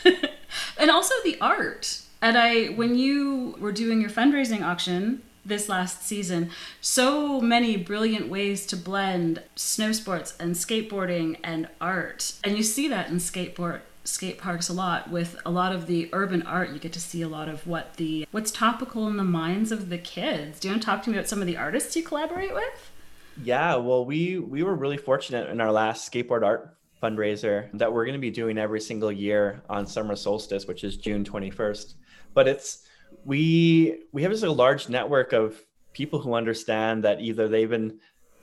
and 0.78 0.90
also 0.90 1.14
the 1.24 1.38
art. 1.40 2.02
And 2.20 2.38
I, 2.38 2.66
when 2.66 2.94
you 2.94 3.56
were 3.58 3.72
doing 3.72 4.00
your 4.00 4.10
fundraising 4.10 4.62
auction 4.62 5.22
this 5.44 5.68
last 5.68 6.04
season, 6.04 6.50
so 6.80 7.40
many 7.40 7.76
brilliant 7.76 8.28
ways 8.28 8.64
to 8.66 8.76
blend 8.76 9.42
snow 9.56 9.90
sports 9.90 10.34
and 10.38 10.54
skateboarding 10.54 11.38
and 11.42 11.68
art. 11.80 12.34
And 12.44 12.56
you 12.56 12.62
see 12.62 12.86
that 12.88 13.08
in 13.08 13.16
skateboard 13.16 13.80
skate 14.04 14.38
parks 14.38 14.68
a 14.68 14.72
lot. 14.72 15.10
With 15.10 15.40
a 15.44 15.50
lot 15.50 15.74
of 15.74 15.86
the 15.86 16.08
urban 16.12 16.42
art 16.42 16.70
you 16.70 16.78
get 16.78 16.92
to 16.94 17.00
see 17.00 17.22
a 17.22 17.28
lot 17.28 17.48
of 17.48 17.66
what 17.66 17.94
the 17.94 18.26
what's 18.30 18.50
topical 18.50 19.06
in 19.08 19.16
the 19.16 19.24
minds 19.24 19.72
of 19.72 19.88
the 19.88 19.98
kids. 19.98 20.60
Do 20.60 20.68
you 20.68 20.72
want 20.72 20.82
to 20.82 20.86
talk 20.86 21.02
to 21.04 21.10
me 21.10 21.16
about 21.16 21.28
some 21.28 21.40
of 21.40 21.46
the 21.46 21.56
artists 21.56 21.96
you 21.96 22.02
collaborate 22.02 22.54
with? 22.54 22.90
Yeah 23.42 23.76
well 23.76 24.04
we 24.04 24.38
we 24.38 24.62
were 24.62 24.74
really 24.74 24.98
fortunate 24.98 25.50
in 25.50 25.60
our 25.60 25.72
last 25.72 26.10
skateboard 26.10 26.44
art 26.44 26.76
fundraiser 27.02 27.68
that 27.74 27.92
we're 27.92 28.04
going 28.04 28.14
to 28.14 28.20
be 28.20 28.30
doing 28.30 28.58
every 28.58 28.80
single 28.80 29.10
year 29.10 29.62
on 29.68 29.86
summer 29.86 30.14
solstice 30.14 30.66
which 30.66 30.84
is 30.84 30.96
june 30.96 31.24
21st 31.24 31.94
but 32.32 32.46
it's 32.46 32.86
we 33.24 33.98
we 34.12 34.22
have 34.22 34.30
just 34.30 34.44
a 34.44 34.52
large 34.52 34.88
network 34.88 35.32
of 35.32 35.60
people 35.92 36.20
who 36.20 36.34
understand 36.34 37.04
that 37.04 37.20
either 37.20 37.48
they've 37.48 37.70
been 37.70 37.98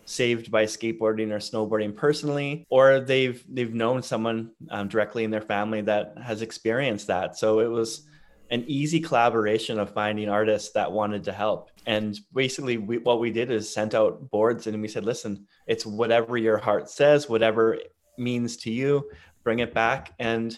saved 0.09 0.49
by 0.49 0.65
skateboarding 0.65 1.31
or 1.31 1.37
snowboarding 1.37 1.95
personally, 1.95 2.65
or 2.69 2.99
they've 2.99 3.43
they've 3.47 3.75
known 3.75 4.01
someone 4.01 4.51
um, 4.71 4.87
directly 4.87 5.23
in 5.23 5.29
their 5.29 5.39
family 5.41 5.81
that 5.81 6.15
has 6.23 6.41
experienced 6.41 7.07
that. 7.07 7.37
So 7.37 7.59
it 7.59 7.67
was 7.67 8.07
an 8.49 8.63
easy 8.67 8.99
collaboration 8.99 9.77
of 9.77 9.93
finding 9.93 10.27
artists 10.27 10.71
that 10.71 10.91
wanted 10.91 11.23
to 11.25 11.31
help. 11.31 11.69
And 11.85 12.19
basically, 12.33 12.77
we, 12.77 12.97
what 12.97 13.19
we 13.19 13.29
did 13.29 13.51
is 13.51 13.71
sent 13.71 13.93
out 13.93 14.31
boards 14.31 14.65
and 14.65 14.81
we 14.81 14.87
said, 14.87 15.05
listen, 15.05 15.45
it's 15.67 15.85
whatever 15.85 16.37
your 16.37 16.57
heart 16.57 16.89
says, 16.89 17.29
whatever 17.29 17.75
it 17.75 17.93
means 18.17 18.57
to 18.57 18.71
you, 18.71 19.11
bring 19.43 19.59
it 19.59 19.75
back. 19.75 20.13
And 20.17 20.57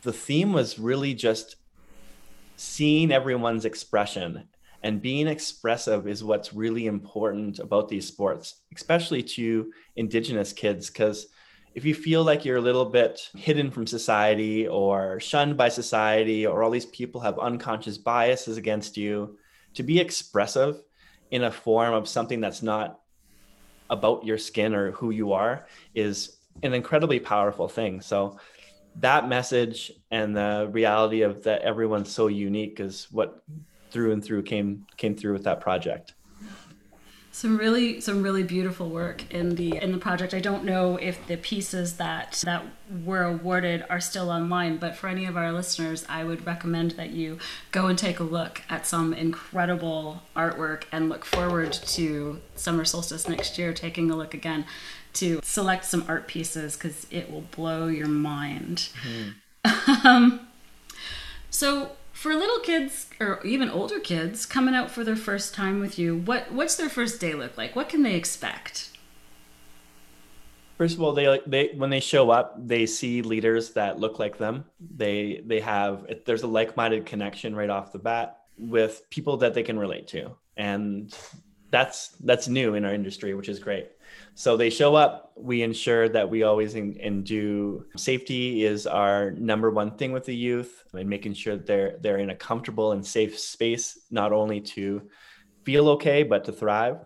the 0.00 0.12
theme 0.12 0.54
was 0.54 0.78
really 0.78 1.12
just 1.12 1.56
seeing 2.56 3.12
everyone's 3.12 3.66
expression 3.66 4.48
and 4.82 5.02
being 5.02 5.26
expressive 5.26 6.06
is 6.06 6.22
what's 6.22 6.54
really 6.54 6.86
important 6.86 7.58
about 7.58 7.88
these 7.88 8.06
sports 8.06 8.62
especially 8.74 9.22
to 9.22 9.72
indigenous 9.96 10.52
kids 10.52 10.88
because 10.88 11.26
if 11.74 11.84
you 11.84 11.94
feel 11.94 12.24
like 12.24 12.44
you're 12.44 12.56
a 12.56 12.60
little 12.60 12.86
bit 12.86 13.30
hidden 13.36 13.70
from 13.70 13.86
society 13.86 14.66
or 14.66 15.20
shunned 15.20 15.56
by 15.56 15.68
society 15.68 16.46
or 16.46 16.62
all 16.62 16.70
these 16.70 16.86
people 16.86 17.20
have 17.20 17.38
unconscious 17.38 17.98
biases 17.98 18.56
against 18.56 18.96
you 18.96 19.36
to 19.74 19.82
be 19.82 20.00
expressive 20.00 20.82
in 21.30 21.44
a 21.44 21.50
form 21.50 21.94
of 21.94 22.08
something 22.08 22.40
that's 22.40 22.62
not 22.62 23.00
about 23.90 24.24
your 24.24 24.38
skin 24.38 24.74
or 24.74 24.92
who 24.92 25.10
you 25.10 25.32
are 25.32 25.66
is 25.94 26.38
an 26.62 26.74
incredibly 26.74 27.20
powerful 27.20 27.68
thing. 27.68 28.00
So 28.00 28.38
that 28.96 29.28
message 29.28 29.92
and 30.10 30.36
the 30.36 30.68
reality 30.72 31.22
of 31.22 31.44
that 31.44 31.62
everyone's 31.62 32.10
so 32.10 32.26
unique 32.26 32.80
is 32.80 33.06
what 33.10 33.42
through 33.90 34.12
and 34.12 34.24
through 34.24 34.42
came 34.42 34.86
came 34.96 35.14
through 35.14 35.32
with 35.32 35.44
that 35.44 35.60
project. 35.60 36.14
Some 37.30 37.56
really 37.56 38.00
some 38.00 38.22
really 38.22 38.42
beautiful 38.42 38.88
work 38.88 39.22
in 39.32 39.54
the 39.54 39.76
in 39.76 39.92
the 39.92 39.98
project. 39.98 40.34
I 40.34 40.40
don't 40.40 40.64
know 40.64 40.96
if 40.96 41.26
the 41.26 41.36
pieces 41.36 41.96
that 41.96 42.42
that 42.44 42.64
were 43.04 43.22
awarded 43.22 43.84
are 43.90 44.00
still 44.00 44.30
online 44.30 44.78
but 44.78 44.96
for 44.96 45.08
any 45.08 45.26
of 45.26 45.36
our 45.36 45.52
listeners 45.52 46.06
i 46.08 46.24
would 46.24 46.46
recommend 46.46 46.92
that 46.92 47.10
you 47.10 47.38
go 47.70 47.86
and 47.86 47.98
take 47.98 48.18
a 48.18 48.22
look 48.22 48.62
at 48.70 48.86
some 48.86 49.12
incredible 49.12 50.22
artwork 50.34 50.84
and 50.90 51.10
look 51.10 51.22
forward 51.26 51.70
to 51.70 52.40
summer 52.56 52.86
solstice 52.86 53.28
next 53.28 53.58
year 53.58 53.74
taking 53.74 54.10
a 54.10 54.16
look 54.16 54.32
again 54.32 54.64
to 55.18 55.40
select 55.42 55.84
some 55.84 56.04
art 56.06 56.28
pieces 56.28 56.76
because 56.76 57.06
it 57.10 57.30
will 57.30 57.42
blow 57.42 57.88
your 57.88 58.06
mind. 58.06 58.88
Mm. 59.64 60.04
um, 60.04 60.46
so 61.50 61.92
for 62.18 62.34
little 62.34 62.58
kids 62.58 63.06
or 63.20 63.40
even 63.46 63.70
older 63.70 64.00
kids 64.00 64.44
coming 64.44 64.74
out 64.74 64.90
for 64.90 65.04
their 65.04 65.14
first 65.14 65.54
time 65.54 65.78
with 65.78 66.00
you, 66.00 66.16
what 66.16 66.50
what's 66.50 66.74
their 66.74 66.88
first 66.88 67.20
day 67.20 67.32
look 67.32 67.56
like? 67.56 67.76
What 67.76 67.88
can 67.88 68.02
they 68.02 68.16
expect? 68.16 68.90
First 70.78 70.96
of 70.96 71.02
all, 71.02 71.12
they 71.12 71.40
they 71.46 71.68
when 71.76 71.90
they 71.90 72.00
show 72.00 72.30
up, 72.30 72.56
they 72.58 72.86
see 72.86 73.22
leaders 73.22 73.70
that 73.74 74.00
look 74.00 74.18
like 74.18 74.36
them. 74.36 74.64
They 74.80 75.42
they 75.46 75.60
have 75.60 76.06
there's 76.24 76.42
a 76.42 76.48
like-minded 76.48 77.06
connection 77.06 77.54
right 77.54 77.70
off 77.70 77.92
the 77.92 78.00
bat 78.00 78.40
with 78.58 79.08
people 79.10 79.36
that 79.36 79.54
they 79.54 79.62
can 79.62 79.78
relate 79.78 80.08
to, 80.08 80.36
and 80.56 81.16
that's 81.70 82.08
that's 82.24 82.48
new 82.48 82.74
in 82.74 82.84
our 82.84 82.92
industry, 82.92 83.32
which 83.34 83.48
is 83.48 83.60
great. 83.60 83.90
So 84.38 84.56
they 84.56 84.70
show 84.70 84.94
up. 84.94 85.32
We 85.34 85.62
ensure 85.62 86.08
that 86.10 86.30
we 86.30 86.44
always 86.44 86.76
in, 86.76 86.96
and 87.02 87.24
do 87.24 87.86
safety 87.96 88.64
is 88.64 88.86
our 88.86 89.32
number 89.32 89.68
one 89.68 89.96
thing 89.96 90.12
with 90.12 90.26
the 90.26 90.36
youth, 90.36 90.84
and 90.94 91.08
making 91.08 91.34
sure 91.34 91.56
that 91.56 91.66
they're 91.66 91.96
they're 92.00 92.18
in 92.18 92.30
a 92.30 92.36
comfortable 92.36 92.92
and 92.92 93.04
safe 93.04 93.36
space, 93.36 93.98
not 94.12 94.32
only 94.32 94.60
to 94.60 95.02
feel 95.64 95.88
okay 95.88 96.22
but 96.22 96.44
to 96.44 96.52
thrive. 96.52 97.04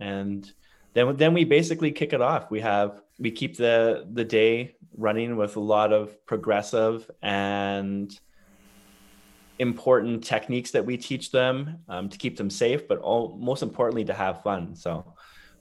And 0.00 0.52
then 0.92 1.16
then 1.16 1.34
we 1.34 1.44
basically 1.44 1.92
kick 1.92 2.12
it 2.12 2.20
off. 2.20 2.50
We 2.50 2.58
have 2.62 3.00
we 3.20 3.30
keep 3.30 3.56
the 3.56 4.04
the 4.12 4.24
day 4.24 4.74
running 4.96 5.36
with 5.36 5.54
a 5.54 5.60
lot 5.60 5.92
of 5.92 6.26
progressive 6.26 7.08
and 7.22 8.10
important 9.60 10.24
techniques 10.24 10.72
that 10.72 10.84
we 10.84 10.96
teach 10.96 11.30
them 11.30 11.78
um, 11.88 12.08
to 12.08 12.18
keep 12.18 12.36
them 12.36 12.50
safe, 12.50 12.88
but 12.88 12.98
all, 12.98 13.38
most 13.38 13.62
importantly 13.62 14.04
to 14.06 14.14
have 14.14 14.42
fun. 14.42 14.74
So 14.74 15.14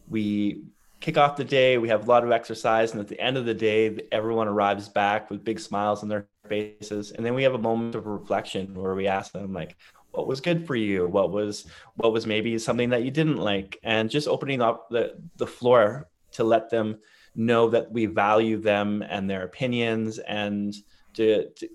we 0.07 0.63
kick 1.05 1.17
off 1.19 1.35
the 1.35 1.43
day. 1.43 1.77
We 1.77 1.89
have 1.89 2.07
a 2.07 2.09
lot 2.09 2.23
of 2.23 2.31
exercise, 2.31 2.91
and 2.91 2.99
at 2.99 3.07
the 3.07 3.19
end 3.19 3.37
of 3.37 3.45
the 3.45 3.53
day, 3.53 3.99
everyone 4.11 4.47
arrives 4.47 4.89
back 4.89 5.29
with 5.29 5.45
big 5.45 5.59
smiles 5.59 6.01
on 6.01 6.09
their 6.09 6.25
faces. 6.49 7.11
And 7.11 7.23
then 7.23 7.35
we 7.35 7.43
have 7.43 7.53
a 7.53 7.59
moment 7.59 7.93
of 7.93 8.07
reflection 8.07 8.73
where 8.73 8.95
we 8.95 9.05
ask 9.05 9.31
them, 9.31 9.53
like, 9.53 9.77
what 10.09 10.25
was 10.25 10.41
good 10.41 10.65
for 10.65 10.75
you? 10.75 11.05
What 11.07 11.29
was 11.31 11.67
what 11.97 12.11
was 12.11 12.25
maybe 12.25 12.57
something 12.57 12.89
that 12.89 13.03
you 13.03 13.11
didn't 13.11 13.37
like? 13.37 13.77
And 13.83 14.09
just 14.09 14.27
opening 14.27 14.63
up 14.63 14.89
the 14.89 15.15
the 15.35 15.45
floor 15.45 16.07
to 16.31 16.43
let 16.43 16.71
them 16.71 16.97
know 17.35 17.69
that 17.69 17.91
we 17.91 18.07
value 18.07 18.57
them 18.57 19.03
and 19.07 19.29
their 19.29 19.43
opinions, 19.43 20.17
and 20.17 20.73
to 21.13 21.49
to, 21.51 21.69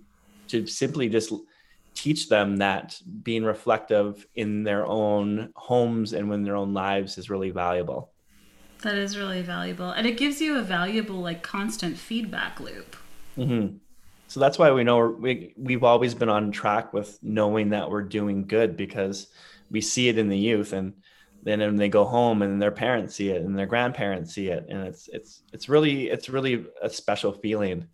to 0.48 0.66
simply 0.66 1.08
just 1.08 1.32
teach 1.94 2.28
them 2.28 2.56
that 2.56 3.00
being 3.22 3.44
reflective 3.44 4.26
in 4.34 4.64
their 4.64 4.86
own 4.86 5.52
homes 5.54 6.14
and 6.14 6.32
in 6.32 6.42
their 6.42 6.56
own 6.56 6.74
lives 6.74 7.16
is 7.16 7.30
really 7.30 7.50
valuable. 7.50 8.09
That 8.82 8.96
is 8.96 9.16
really 9.16 9.42
valuable. 9.42 9.90
And 9.90 10.06
it 10.06 10.16
gives 10.16 10.40
you 10.40 10.56
a 10.58 10.62
valuable, 10.62 11.16
like, 11.16 11.42
constant 11.42 11.98
feedback 11.98 12.60
loop. 12.60 12.96
Mm-hmm. 13.36 13.76
So 14.28 14.40
that's 14.40 14.58
why 14.58 14.70
we 14.70 14.84
know 14.84 15.08
we, 15.08 15.54
we've 15.56 15.84
always 15.84 16.14
been 16.14 16.28
on 16.28 16.52
track 16.52 16.92
with 16.92 17.18
knowing 17.22 17.70
that 17.70 17.90
we're 17.90 18.02
doing 18.02 18.46
good 18.46 18.76
because 18.76 19.26
we 19.70 19.80
see 19.80 20.08
it 20.08 20.18
in 20.18 20.28
the 20.28 20.38
youth 20.38 20.72
and 20.72 20.94
then 21.42 21.60
when 21.60 21.76
they 21.76 21.88
go 21.88 22.04
home 22.04 22.42
and 22.42 22.60
their 22.60 22.70
parents 22.70 23.14
see 23.14 23.30
it 23.30 23.42
and 23.42 23.58
their 23.58 23.66
grandparents 23.66 24.34
see 24.34 24.48
it 24.48 24.66
and 24.68 24.86
it's 24.86 25.08
it's 25.08 25.42
it's 25.52 25.68
really 25.68 26.10
it's 26.10 26.28
really 26.28 26.66
a 26.82 26.90
special 26.90 27.32
feeling 27.32 27.86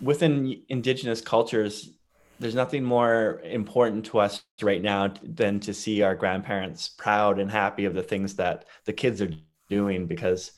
within 0.00 0.62
indigenous 0.68 1.20
cultures 1.20 1.90
there's 2.38 2.54
nothing 2.54 2.82
more 2.82 3.40
important 3.44 4.04
to 4.06 4.18
us 4.18 4.42
right 4.60 4.82
now 4.82 5.12
than 5.22 5.60
to 5.60 5.72
see 5.72 6.02
our 6.02 6.14
grandparents 6.14 6.88
proud 6.88 7.38
and 7.38 7.50
happy 7.50 7.84
of 7.84 7.94
the 7.94 8.02
things 8.02 8.34
that 8.34 8.64
the 8.86 8.92
kids 8.92 9.20
are 9.20 9.30
doing 9.76 10.06
because 10.06 10.52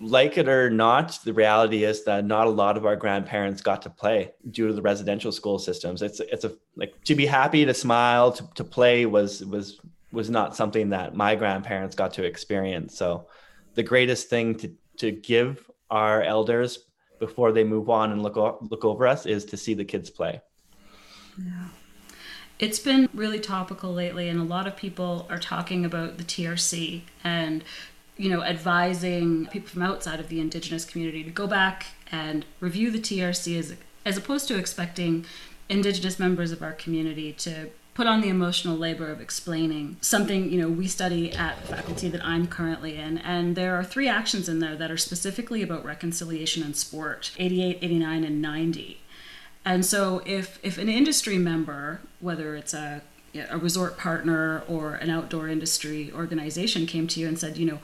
like 0.00 0.36
it 0.36 0.48
or 0.48 0.68
not, 0.68 1.18
the 1.24 1.32
reality 1.32 1.84
is 1.84 2.04
that 2.04 2.24
not 2.24 2.46
a 2.46 2.50
lot 2.50 2.76
of 2.76 2.84
our 2.84 2.96
grandparents 2.96 3.62
got 3.62 3.82
to 3.82 3.90
play 3.90 4.32
due 4.50 4.66
to 4.66 4.74
the 4.74 4.82
residential 4.82 5.30
school 5.30 5.58
systems. 5.58 6.02
It's 6.02 6.20
it's 6.20 6.44
a 6.44 6.52
like 6.74 6.92
to 7.04 7.14
be 7.14 7.26
happy, 7.26 7.64
to 7.64 7.74
smile, 7.74 8.32
to, 8.32 8.48
to 8.54 8.64
play 8.64 9.06
was 9.06 9.44
was 9.44 9.80
was 10.10 10.28
not 10.28 10.56
something 10.56 10.90
that 10.90 11.14
my 11.14 11.36
grandparents 11.36 11.94
got 11.94 12.12
to 12.14 12.24
experience. 12.24 12.96
So 12.96 13.28
the 13.74 13.82
greatest 13.82 14.28
thing 14.28 14.56
to 14.60 14.68
to 14.98 15.12
give 15.12 15.70
our 15.90 16.22
elders 16.22 16.70
before 17.18 17.52
they 17.52 17.64
move 17.64 17.88
on 17.88 18.12
and 18.12 18.22
look 18.22 18.36
look 18.72 18.84
over 18.84 19.06
us 19.06 19.26
is 19.26 19.44
to 19.46 19.56
see 19.56 19.74
the 19.74 19.84
kids 19.84 20.10
play. 20.10 20.40
Yeah. 21.38 21.68
It's 22.58 22.78
been 22.78 23.08
really 23.12 23.40
topical 23.40 23.92
lately, 23.92 24.28
and 24.28 24.40
a 24.40 24.44
lot 24.44 24.66
of 24.66 24.76
people 24.76 25.26
are 25.28 25.38
talking 25.38 25.84
about 25.84 26.18
the 26.18 26.24
TRC 26.24 27.02
and 27.24 27.64
you 28.16 28.28
know 28.28 28.42
advising 28.42 29.46
people 29.46 29.68
from 29.68 29.82
outside 29.82 30.20
of 30.20 30.28
the 30.28 30.40
indigenous 30.40 30.84
community 30.84 31.24
to 31.24 31.30
go 31.30 31.46
back 31.46 31.86
and 32.10 32.44
review 32.60 32.90
the 32.90 33.00
TRC 33.00 33.58
as 33.58 33.74
as 34.04 34.16
opposed 34.16 34.48
to 34.48 34.58
expecting 34.58 35.24
indigenous 35.68 36.18
members 36.18 36.52
of 36.52 36.62
our 36.62 36.72
community 36.72 37.32
to 37.32 37.70
put 37.94 38.06
on 38.06 38.20
the 38.20 38.28
emotional 38.28 38.76
labor 38.76 39.10
of 39.10 39.20
explaining 39.20 39.96
something 40.00 40.50
you 40.50 40.60
know 40.60 40.68
we 40.68 40.86
study 40.86 41.32
at 41.32 41.58
faculty 41.64 42.08
that 42.08 42.24
i'm 42.24 42.46
currently 42.46 42.96
in 42.96 43.18
and 43.18 43.54
there 43.54 43.74
are 43.74 43.84
three 43.84 44.08
actions 44.08 44.48
in 44.48 44.60
there 44.60 44.74
that 44.76 44.90
are 44.90 44.96
specifically 44.96 45.62
about 45.62 45.84
reconciliation 45.84 46.62
and 46.62 46.76
sport 46.76 47.32
88 47.38 47.78
89 47.82 48.24
and 48.24 48.42
90 48.42 48.98
and 49.64 49.84
so 49.84 50.22
if 50.24 50.58
if 50.62 50.78
an 50.78 50.88
industry 50.88 51.38
member 51.38 52.00
whether 52.20 52.54
it's 52.54 52.74
a 52.74 53.02
a 53.50 53.56
resort 53.56 53.96
partner 53.96 54.62
or 54.68 54.94
an 54.94 55.08
outdoor 55.08 55.48
industry 55.48 56.12
organization 56.12 56.86
came 56.86 57.06
to 57.06 57.20
you 57.20 57.28
and 57.28 57.38
said 57.38 57.56
you 57.56 57.66
know 57.66 57.78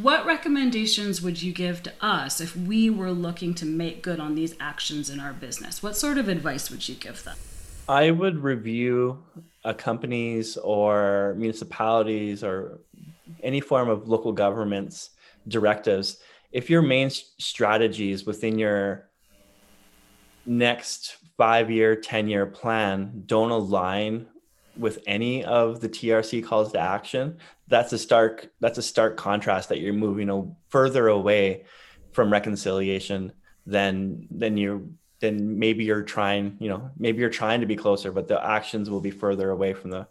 what 0.00 0.24
recommendations 0.24 1.20
would 1.20 1.42
you 1.42 1.52
give 1.52 1.82
to 1.82 1.92
us 2.00 2.40
if 2.40 2.56
we 2.56 2.88
were 2.88 3.12
looking 3.12 3.54
to 3.54 3.66
make 3.66 4.02
good 4.02 4.18
on 4.18 4.34
these 4.34 4.54
actions 4.58 5.10
in 5.10 5.20
our 5.20 5.32
business 5.32 5.82
what 5.82 5.96
sort 5.96 6.18
of 6.18 6.28
advice 6.28 6.70
would 6.70 6.88
you 6.88 6.94
give 6.94 7.22
them 7.24 7.36
I 7.88 8.10
would 8.10 8.42
review 8.42 9.22
a 9.64 9.74
company's 9.74 10.56
or 10.56 11.34
municipalities 11.36 12.42
or 12.42 12.78
any 13.42 13.60
form 13.60 13.88
of 13.88 14.08
local 14.08 14.32
government's 14.32 15.10
directives. 15.48 16.18
If 16.52 16.70
your 16.70 16.82
main 16.82 17.10
strategies 17.10 18.24
within 18.24 18.58
your 18.58 19.08
next 20.46 21.16
five 21.36 21.70
year, 21.70 21.96
10 21.96 22.28
year 22.28 22.46
plan 22.46 23.22
don't 23.26 23.50
align 23.50 24.26
with 24.76 24.98
any 25.06 25.44
of 25.44 25.80
the 25.80 25.88
TRC 25.88 26.44
calls 26.44 26.72
to 26.72 26.78
action, 26.78 27.38
that's 27.68 27.92
a 27.92 27.98
stark 27.98 28.50
that's 28.60 28.78
a 28.78 28.82
stark 28.82 29.16
contrast 29.16 29.68
that 29.68 29.80
you're 29.80 29.92
moving 29.92 30.54
further 30.68 31.08
away 31.08 31.64
from 32.12 32.30
reconciliation 32.30 33.32
than 33.66 34.26
than 34.30 34.56
you 34.56 34.94
then 35.20 35.58
maybe 35.58 35.84
you're 35.84 36.02
trying, 36.02 36.56
you 36.60 36.68
know, 36.68 36.90
maybe 36.98 37.20
you're 37.20 37.30
trying 37.30 37.60
to 37.60 37.66
be 37.66 37.76
closer, 37.76 38.12
but 38.12 38.28
the 38.28 38.44
actions 38.44 38.90
will 38.90 39.00
be 39.00 39.10
further 39.10 39.50
away 39.50 39.72
from 39.72 39.90
the 39.90 40.06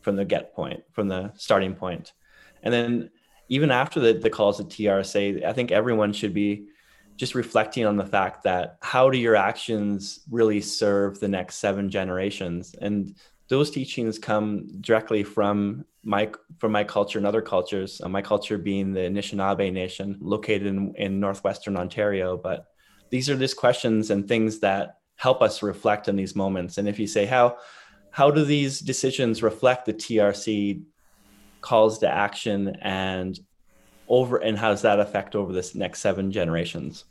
from 0.00 0.16
the 0.16 0.24
get 0.24 0.54
point, 0.54 0.82
from 0.92 1.08
the 1.08 1.32
starting 1.36 1.74
point. 1.74 2.12
And 2.62 2.72
then 2.72 3.10
even 3.48 3.70
after 3.70 4.00
the, 4.00 4.14
the 4.14 4.30
calls 4.30 4.56
to 4.56 4.64
TRSA, 4.64 5.44
I 5.44 5.52
think 5.52 5.70
everyone 5.70 6.12
should 6.12 6.32
be 6.32 6.66
just 7.16 7.34
reflecting 7.34 7.86
on 7.86 7.96
the 7.96 8.04
fact 8.04 8.42
that 8.44 8.78
how 8.82 9.08
do 9.10 9.18
your 9.18 9.36
actions 9.36 10.20
really 10.30 10.60
serve 10.60 11.20
the 11.20 11.28
next 11.28 11.56
seven 11.56 11.88
generations? 11.88 12.74
And 12.80 13.14
those 13.48 13.70
teachings 13.70 14.18
come 14.18 14.68
directly 14.80 15.22
from 15.22 15.84
my 16.02 16.30
from 16.58 16.72
my 16.72 16.84
culture 16.84 17.18
and 17.18 17.26
other 17.26 17.42
cultures. 17.42 18.00
Uh, 18.02 18.08
my 18.08 18.22
culture 18.22 18.58
being 18.58 18.92
the 18.92 19.00
Anishinaabe 19.00 19.72
Nation, 19.72 20.18
located 20.20 20.66
in, 20.66 20.94
in 20.96 21.20
northwestern 21.20 21.76
Ontario, 21.76 22.36
but 22.36 22.66
these 23.10 23.30
are 23.30 23.36
just 23.36 23.56
questions 23.56 24.10
and 24.10 24.26
things 24.26 24.60
that 24.60 24.98
help 25.16 25.42
us 25.42 25.62
reflect 25.62 26.08
in 26.08 26.16
these 26.16 26.34
moments. 26.34 26.78
And 26.78 26.88
if 26.88 26.98
you 26.98 27.06
say, 27.06 27.26
how, 27.26 27.58
how 28.10 28.30
do 28.30 28.44
these 28.44 28.80
decisions 28.80 29.42
reflect 29.42 29.86
the 29.86 29.94
TRC 29.94 30.82
calls 31.60 31.98
to 32.00 32.08
action 32.08 32.76
and 32.82 33.38
over, 34.08 34.36
and 34.36 34.58
how 34.58 34.70
does 34.70 34.82
that 34.82 35.00
affect 35.00 35.34
over 35.34 35.52
this 35.52 35.74
next 35.74 36.00
seven 36.00 36.32
generations? 36.32 37.04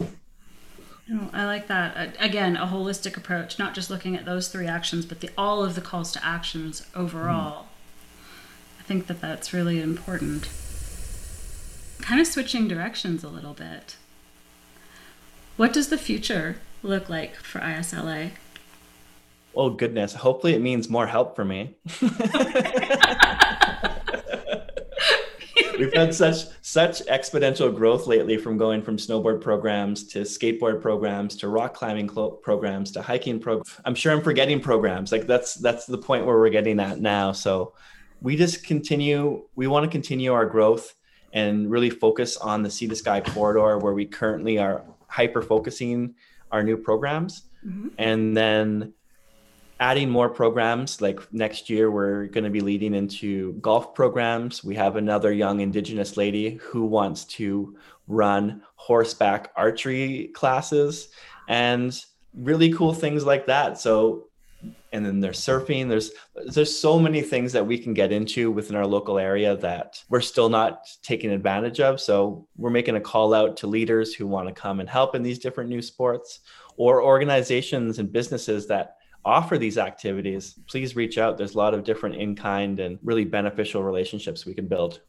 Oh, 0.00 1.28
I 1.34 1.44
like 1.44 1.66
that. 1.66 2.16
Again, 2.18 2.56
a 2.56 2.66
holistic 2.66 3.16
approach, 3.16 3.58
not 3.58 3.74
just 3.74 3.90
looking 3.90 4.16
at 4.16 4.24
those 4.24 4.48
three 4.48 4.66
actions, 4.66 5.04
but 5.04 5.20
the 5.20 5.30
all 5.36 5.62
of 5.62 5.74
the 5.74 5.82
calls 5.82 6.12
to 6.12 6.24
actions 6.24 6.86
overall. 6.94 7.62
Mm. 7.62 7.66
I 8.80 8.82
think 8.84 9.06
that 9.08 9.20
that's 9.20 9.52
really 9.52 9.80
important. 9.80 10.48
Kind 12.00 12.20
of 12.20 12.26
switching 12.26 12.68
directions 12.68 13.22
a 13.22 13.28
little 13.28 13.54
bit. 13.54 13.96
What 15.56 15.72
does 15.72 15.88
the 15.88 15.98
future 15.98 16.56
look 16.82 17.08
like 17.08 17.36
for 17.36 17.60
ILSA? 17.60 18.32
Oh 19.54 19.70
goodness! 19.70 20.14
Hopefully, 20.14 20.54
it 20.54 20.60
means 20.60 20.88
more 20.88 21.06
help 21.06 21.36
for 21.36 21.44
me. 21.44 21.76
We've 25.78 25.92
had 25.92 26.14
such 26.14 26.44
such 26.62 27.04
exponential 27.06 27.74
growth 27.74 28.06
lately, 28.06 28.36
from 28.36 28.56
going 28.56 28.82
from 28.82 28.96
snowboard 28.96 29.40
programs 29.40 30.04
to 30.08 30.20
skateboard 30.20 30.80
programs 30.80 31.36
to 31.36 31.48
rock 31.48 31.74
climbing 31.74 32.08
programs 32.08 32.90
to 32.92 33.02
hiking 33.02 33.38
programs. 33.40 33.80
I'm 33.84 33.94
sure 33.94 34.12
I'm 34.12 34.22
forgetting 34.22 34.60
programs. 34.60 35.12
Like 35.12 35.26
that's 35.26 35.54
that's 35.54 35.86
the 35.86 35.98
point 35.98 36.26
where 36.26 36.38
we're 36.38 36.50
getting 36.50 36.80
at 36.80 37.00
now. 37.00 37.32
So 37.32 37.74
we 38.20 38.36
just 38.36 38.64
continue. 38.64 39.44
We 39.54 39.66
want 39.66 39.84
to 39.84 39.90
continue 39.90 40.32
our 40.32 40.46
growth 40.46 40.94
and 41.32 41.70
really 41.70 41.90
focus 41.90 42.36
on 42.36 42.62
the 42.62 42.70
sea 42.70 42.86
to 42.88 42.96
sky 42.96 43.20
corridor 43.20 43.78
where 43.78 43.92
we 43.92 44.06
currently 44.06 44.58
are 44.58 44.84
hyper 45.08 45.42
focusing 45.42 46.14
our 46.50 46.62
new 46.62 46.76
programs 46.76 47.42
mm-hmm. 47.66 47.88
and 47.98 48.36
then 48.36 48.92
adding 49.80 50.08
more 50.08 50.28
programs 50.28 51.00
like 51.00 51.20
next 51.32 51.68
year 51.68 51.90
we're 51.90 52.26
going 52.26 52.44
to 52.44 52.50
be 52.50 52.60
leading 52.60 52.94
into 52.94 53.54
golf 53.54 53.94
programs. 53.94 54.62
We 54.62 54.74
have 54.76 54.96
another 54.96 55.32
young 55.32 55.60
indigenous 55.60 56.16
lady 56.16 56.56
who 56.62 56.84
wants 56.84 57.24
to 57.24 57.76
run 58.06 58.62
horseback 58.76 59.50
archery 59.56 60.30
classes 60.34 61.08
and 61.48 61.98
really 62.34 62.72
cool 62.72 62.94
things 62.94 63.24
like 63.24 63.46
that. 63.46 63.78
So 63.78 64.28
and 64.92 65.04
then 65.04 65.20
there's 65.20 65.40
surfing. 65.40 65.88
There's 65.88 66.12
there's 66.46 66.74
so 66.74 66.98
many 66.98 67.20
things 67.20 67.52
that 67.52 67.66
we 67.66 67.78
can 67.78 67.94
get 67.94 68.12
into 68.12 68.50
within 68.50 68.76
our 68.76 68.86
local 68.86 69.18
area 69.18 69.56
that 69.56 70.02
we're 70.08 70.20
still 70.20 70.48
not 70.48 70.86
taking 71.02 71.30
advantage 71.32 71.80
of. 71.80 72.00
So 72.00 72.46
we're 72.56 72.70
making 72.70 72.96
a 72.96 73.00
call 73.00 73.34
out 73.34 73.56
to 73.58 73.66
leaders 73.66 74.14
who 74.14 74.26
want 74.26 74.48
to 74.48 74.54
come 74.54 74.80
and 74.80 74.88
help 74.88 75.14
in 75.14 75.22
these 75.22 75.38
different 75.38 75.68
new 75.68 75.82
sports 75.82 76.40
or 76.76 77.02
organizations 77.02 77.98
and 77.98 78.12
businesses 78.12 78.66
that 78.68 78.96
offer 79.24 79.58
these 79.58 79.78
activities 79.78 80.58
please 80.68 80.96
reach 80.96 81.18
out 81.18 81.38
there's 81.38 81.54
a 81.54 81.58
lot 81.58 81.74
of 81.74 81.84
different 81.84 82.16
in-kind 82.16 82.80
and 82.80 82.98
really 83.02 83.24
beneficial 83.24 83.82
relationships 83.82 84.44
we 84.46 84.54
can 84.54 84.66
build 84.66 85.00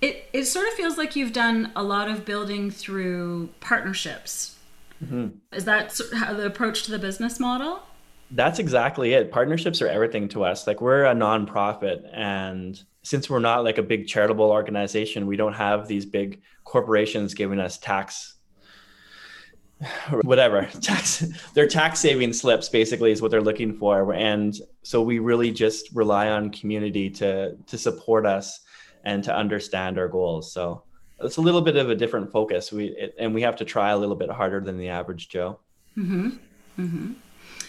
it, 0.00 0.28
it 0.32 0.44
sort 0.44 0.66
of 0.68 0.74
feels 0.74 0.98
like 0.98 1.16
you've 1.16 1.32
done 1.32 1.72
a 1.76 1.82
lot 1.82 2.08
of 2.08 2.24
building 2.24 2.70
through 2.70 3.48
partnerships 3.60 4.58
mm-hmm. 5.02 5.28
is 5.52 5.64
that 5.64 5.98
how 6.14 6.34
the 6.34 6.46
approach 6.46 6.84
to 6.84 6.90
the 6.90 6.98
business 6.98 7.40
model 7.40 7.82
that's 8.30 8.58
exactly 8.58 9.12
it. 9.12 9.30
Partnerships 9.30 9.80
are 9.80 9.86
everything 9.86 10.28
to 10.28 10.44
us. 10.44 10.66
Like 10.66 10.80
we're 10.80 11.04
a 11.04 11.14
nonprofit 11.14 12.08
and 12.12 12.82
since 13.02 13.28
we're 13.28 13.38
not 13.38 13.64
like 13.64 13.78
a 13.78 13.82
big 13.82 14.06
charitable 14.08 14.50
organization, 14.50 15.26
we 15.26 15.36
don't 15.36 15.52
have 15.52 15.86
these 15.86 16.06
big 16.06 16.40
corporations 16.64 17.34
giving 17.34 17.60
us 17.60 17.78
tax 17.78 18.36
whatever 20.22 20.62
tax 20.80 21.24
their 21.54 21.66
tax 21.66 22.00
saving 22.00 22.32
slips 22.32 22.68
basically 22.68 23.10
is 23.10 23.22
what 23.22 23.30
they're 23.30 23.42
looking 23.42 23.76
for 23.76 24.12
and 24.14 24.60
so 24.82 25.02
we 25.02 25.18
really 25.18 25.50
just 25.50 25.88
rely 25.94 26.28
on 26.28 26.50
community 26.50 27.10
to 27.10 27.56
to 27.66 27.78
support 27.78 28.26
us 28.26 28.60
and 29.04 29.22
to 29.24 29.34
understand 29.34 29.98
our 29.98 30.08
goals 30.08 30.52
so 30.52 30.82
it's 31.20 31.36
a 31.36 31.40
little 31.40 31.62
bit 31.62 31.76
of 31.76 31.90
a 31.90 31.94
different 31.94 32.30
focus 32.30 32.72
we 32.72 32.86
it, 32.86 33.14
and 33.18 33.34
we 33.34 33.42
have 33.42 33.56
to 33.56 33.64
try 33.64 33.90
a 33.90 33.96
little 33.96 34.16
bit 34.16 34.30
harder 34.30 34.60
than 34.60 34.78
the 34.78 34.88
average 34.88 35.28
joe 35.28 35.58
mm-hmm. 35.96 36.30
Mm-hmm. 36.78 37.12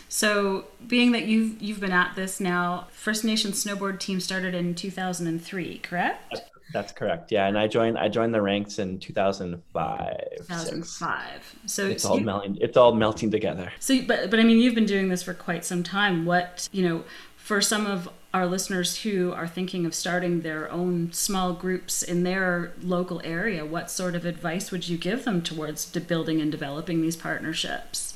So, 0.08 0.65
being 0.88 1.12
that 1.12 1.25
you've 1.25 1.62
you've 1.62 1.80
been 1.80 1.91
at 1.91 2.15
this 2.15 2.39
now, 2.39 2.88
First 2.91 3.23
nation 3.23 3.51
snowboard 3.51 3.99
team 3.99 4.19
started 4.19 4.56
in 4.56 4.75
2003, 4.75 5.80
correct? 5.80 6.23
That's, 6.32 6.49
that's 6.73 6.91
correct. 6.91 7.32
Yeah, 7.32 7.47
and 7.47 7.58
I 7.58 7.67
joined 7.67 7.97
I 7.97 8.10
joined 8.10 8.34
the 8.34 8.41
ranks 8.41 8.80
in 8.80 8.99
2005. 8.99 10.17
2005. 10.38 11.56
So 11.65 11.88
it's 11.88 12.06
all 12.06 12.19
you, 12.19 12.25
melting 12.25 12.58
it's 12.62 12.78
all 12.78 12.93
melting 12.93 13.32
together. 13.32 13.71
So 13.80 14.01
but 14.01 14.30
but 14.30 14.39
I 14.39 14.43
mean 14.43 14.60
you've 14.60 14.75
been 14.75 14.86
doing 14.86 15.10
this 15.10 15.23
for 15.23 15.34
quite 15.34 15.65
some 15.65 15.84
time. 15.84 16.25
What, 16.25 16.69
you 16.71 16.88
know, 16.88 17.04
for 17.38 17.62
some 17.62 17.86
of 17.86 18.10
our 18.34 18.45
listeners 18.45 19.04
who 19.04 19.32
are 19.32 19.47
thinking 19.47 19.86
of 19.86 19.95
starting 19.95 20.41
their 20.41 20.69
own 20.69 21.13
small 21.13 21.54
groups 21.54 22.04
in 22.04 22.23
their 22.23 22.73
local 22.82 23.21
area, 23.23 23.65
what 23.65 23.89
sort 23.89 24.13
of 24.13 24.25
advice 24.25 24.71
would 24.71 24.89
you 24.89 24.97
give 24.97 25.23
them 25.23 25.41
towards 25.41 25.86
building 25.86 26.41
and 26.41 26.51
developing 26.51 27.01
these 27.01 27.15
partnerships? 27.15 28.15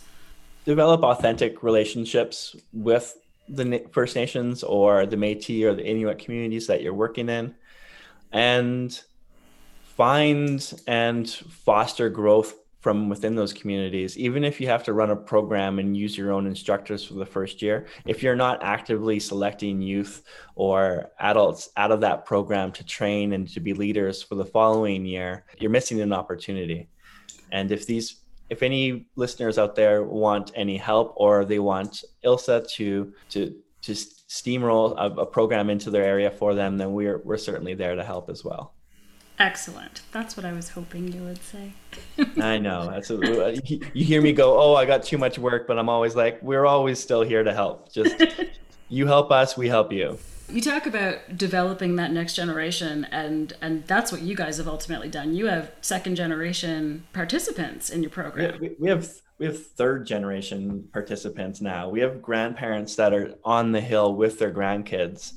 develop 0.69 1.03
authentic 1.03 1.63
relationships 1.63 2.55
with 2.73 3.17
the 3.47 3.83
First 3.91 4.15
Nations 4.15 4.63
or 4.63 5.07
the 5.07 5.15
Métis 5.15 5.63
or 5.63 5.73
the 5.73 5.83
Inuit 5.83 6.19
communities 6.19 6.67
that 6.67 6.83
you're 6.83 6.93
working 6.93 7.27
in, 7.27 7.55
and 8.31 9.01
find 9.83 10.73
and 10.87 11.29
foster 11.29 12.09
growth 12.09 12.55
from 12.79 13.09
within 13.09 13.35
those 13.35 13.51
communities. 13.51 14.17
Even 14.17 14.43
if 14.43 14.61
you 14.61 14.67
have 14.67 14.83
to 14.83 14.93
run 14.93 15.09
a 15.09 15.15
program 15.15 15.79
and 15.79 15.97
use 15.97 16.17
your 16.17 16.31
own 16.31 16.47
instructors 16.47 17.03
for 17.03 17.15
the 17.15 17.25
first 17.25 17.61
year, 17.61 17.87
if 18.05 18.23
you're 18.23 18.35
not 18.35 18.63
actively 18.63 19.19
selecting 19.19 19.81
youth 19.81 20.23
or 20.55 21.11
adults 21.19 21.69
out 21.75 21.91
of 21.91 21.99
that 22.01 22.25
program 22.25 22.71
to 22.71 22.85
train 22.85 23.33
and 23.33 23.49
to 23.49 23.59
be 23.59 23.73
leaders 23.73 24.23
for 24.23 24.35
the 24.35 24.45
following 24.45 25.05
year, 25.05 25.43
you're 25.59 25.69
missing 25.69 25.99
an 25.99 26.13
opportunity. 26.13 26.87
And 27.51 27.71
if 27.71 27.85
these 27.85 28.21
if 28.49 28.63
any 28.63 29.05
listeners 29.15 29.59
out 29.59 29.75
there 29.75 30.03
want 30.03 30.51
any 30.55 30.75
help 30.75 31.13
or 31.17 31.45
they 31.45 31.59
want 31.59 32.03
ILSA 32.23 32.67
to 32.75 33.13
to 33.29 33.55
to 33.81 33.93
steamroll 33.93 34.95
a, 34.97 35.21
a, 35.21 35.25
program 35.25 35.69
into 35.69 35.89
their 35.89 36.03
area 36.03 36.29
for 36.29 36.53
them, 36.53 36.77
then 36.77 36.93
we're 36.93 37.19
we're 37.19 37.37
certainly 37.37 37.73
there 37.73 37.95
to 37.95 38.03
help 38.03 38.29
as 38.29 38.43
well. 38.43 38.73
Excellent. 39.39 40.01
That's 40.11 40.35
what 40.35 40.45
I 40.45 40.51
was 40.51 40.69
hoping 40.69 41.13
you 41.13 41.23
would 41.23 41.41
say. 41.41 41.71
I 42.41 42.57
know. 42.57 42.89
That's 42.89 43.09
a, 43.09 43.57
you 43.93 44.05
hear 44.05 44.21
me 44.21 44.33
go, 44.33 44.59
"Oh, 44.59 44.75
I 44.75 44.85
got 44.85 45.03
too 45.03 45.17
much 45.17 45.39
work," 45.39 45.65
but 45.65 45.79
I'm 45.79 45.87
always 45.87 46.15
like, 46.15 46.41
"We're 46.43 46.65
always 46.65 46.99
still 46.99 47.21
here 47.21 47.43
to 47.43 47.53
help." 47.53 47.91
Just 47.91 48.21
you 48.89 49.07
help 49.07 49.31
us, 49.31 49.55
we 49.55 49.69
help 49.69 49.93
you. 49.93 50.17
You 50.49 50.61
talk 50.61 50.85
about 50.85 51.37
developing 51.37 51.95
that 51.97 52.11
next 52.11 52.35
generation, 52.35 53.05
and 53.11 53.53
and 53.61 53.85
that's 53.85 54.11
what 54.11 54.21
you 54.21 54.35
guys 54.35 54.57
have 54.57 54.67
ultimately 54.67 55.09
done. 55.09 55.35
You 55.35 55.45
have 55.45 55.71
second 55.81 56.15
generation 56.15 57.05
participants 57.13 57.89
in 57.89 58.01
your 58.01 58.09
program. 58.09 58.59
We, 58.59 58.75
we 58.79 58.89
have 58.89 59.09
we 59.37 59.45
have 59.45 59.65
third 59.65 60.05
generation 60.05 60.87
participants 60.91 61.61
now. 61.61 61.89
We 61.89 62.01
have 62.01 62.21
grandparents 62.21 62.95
that 62.95 63.13
are 63.13 63.35
on 63.43 63.71
the 63.71 63.81
hill 63.81 64.15
with 64.15 64.39
their 64.39 64.51
grandkids, 64.51 65.33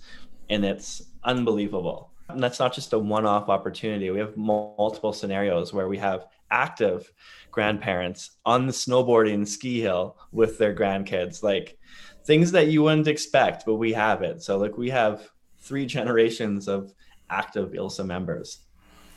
and 0.48 0.64
it's 0.64 1.02
unbelievable. 1.24 2.10
And 2.28 2.42
that's 2.42 2.58
not 2.58 2.72
just 2.72 2.92
a 2.92 2.98
one 2.98 3.26
off 3.26 3.48
opportunity. 3.48 4.10
We 4.10 4.18
have 4.18 4.36
multiple 4.36 5.12
scenarios 5.12 5.72
where 5.72 5.88
we 5.88 5.98
have 5.98 6.26
active 6.50 7.12
grandparents 7.50 8.30
on 8.44 8.66
the 8.66 8.72
snowboarding 8.72 9.46
ski 9.46 9.80
hill 9.80 10.16
with 10.32 10.58
their 10.58 10.74
grandkids. 10.74 11.42
Like 11.42 11.78
things 12.24 12.52
that 12.52 12.68
you 12.68 12.82
wouldn't 12.82 13.08
expect, 13.08 13.64
but 13.66 13.74
we 13.74 13.92
have 13.92 14.22
it. 14.22 14.42
So 14.42 14.58
like 14.58 14.76
we 14.78 14.90
have 14.90 15.30
three 15.60 15.86
generations 15.86 16.68
of 16.68 16.92
active 17.30 17.72
ILSA 17.72 18.04
members. 18.04 18.58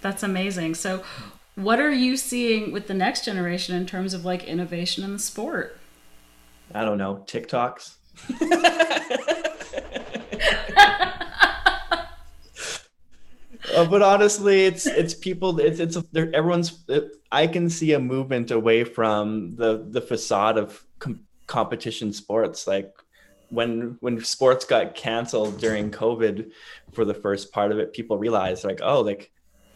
That's 0.01 0.23
amazing. 0.23 0.75
So 0.75 1.03
what 1.55 1.79
are 1.79 1.91
you 1.91 2.17
seeing 2.17 2.71
with 2.71 2.87
the 2.87 2.93
next 2.93 3.25
generation 3.25 3.75
in 3.75 3.85
terms 3.85 4.13
of 4.13 4.25
like 4.25 4.43
innovation 4.43 5.03
in 5.03 5.13
the 5.13 5.19
sport? 5.19 5.77
I 6.73 6.83
don't 6.83 6.97
know, 6.97 7.23
TikToks. 7.27 7.95
Uh, 13.75 13.83
but 13.83 14.01
honestly, 14.01 14.65
it's 14.65 14.85
it's 14.85 15.13
people. 15.13 15.59
It's 15.59 15.79
it's 15.79 15.97
everyone's. 16.15 16.83
It, 16.87 17.11
I 17.31 17.47
can 17.47 17.69
see 17.69 17.91
a 17.93 17.99
movement 17.99 18.51
away 18.51 18.85
from 18.85 19.55
the 19.55 19.85
the 19.89 20.01
facade 20.01 20.57
of 20.57 20.85
com- 20.99 21.21
competition 21.47 22.11
sports. 22.13 22.67
Like 22.67 22.93
when 23.49 23.97
when 24.01 24.23
sports 24.23 24.65
got 24.65 24.95
canceled 24.95 25.59
during 25.59 25.91
covid 25.91 26.51
for 26.93 27.05
the 27.05 27.13
first 27.13 27.51
part 27.51 27.71
of 27.71 27.77
it 27.77 27.93
people 27.93 28.17
realized 28.17 28.63
like 28.63 28.79
oh 28.83 29.01
like 29.01 29.31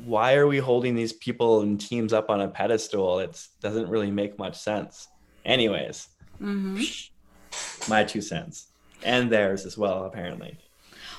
why 0.06 0.36
are 0.36 0.48
we 0.48 0.58
holding 0.58 0.96
these 0.96 1.14
people 1.14 1.62
and 1.62 1.82
teams 1.82 2.14
up 2.14 2.30
on 2.30 2.40
a 2.40 2.48
pedestal? 2.48 3.20
It 3.20 3.46
doesn't 3.60 3.90
really 3.90 4.10
make 4.10 4.40
much 4.40 4.58
sense. 4.58 5.10
Anyways 5.44 6.08
mm-hmm. 6.42 7.92
my 7.92 8.04
two 8.04 8.22
cents. 8.22 8.68
And 9.04 9.30
theirs 9.30 9.66
as 9.66 9.78
well 9.78 10.06
apparently. 10.06 10.58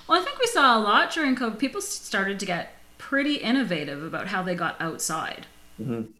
Well 0.08 0.20
i 0.20 0.24
think 0.24 0.38
we 0.38 0.46
saw 0.46 0.78
a 0.78 0.80
lot 0.80 1.12
during 1.12 1.36
covid. 1.36 1.58
People 1.58 1.80
started 1.80 2.40
to 2.40 2.46
get 2.46 2.72
pretty 2.98 3.36
innovative 3.36 4.02
about 4.02 4.28
how 4.28 4.42
they 4.42 4.54
got 4.54 4.80
outside. 4.80 5.46
Mm-hmm 5.80 6.12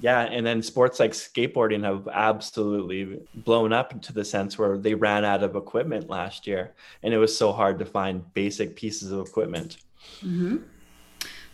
yeah 0.00 0.22
and 0.22 0.46
then 0.46 0.62
sports 0.62 1.00
like 1.00 1.12
skateboarding 1.12 1.84
have 1.84 2.08
absolutely 2.08 3.20
blown 3.34 3.72
up 3.72 4.00
to 4.02 4.12
the 4.12 4.24
sense 4.24 4.58
where 4.58 4.78
they 4.78 4.94
ran 4.94 5.24
out 5.24 5.42
of 5.42 5.56
equipment 5.56 6.08
last 6.08 6.46
year 6.46 6.74
and 7.02 7.12
it 7.12 7.18
was 7.18 7.36
so 7.36 7.52
hard 7.52 7.78
to 7.78 7.84
find 7.84 8.32
basic 8.34 8.76
pieces 8.76 9.12
of 9.12 9.26
equipment 9.26 9.78
mm-hmm. 10.20 10.58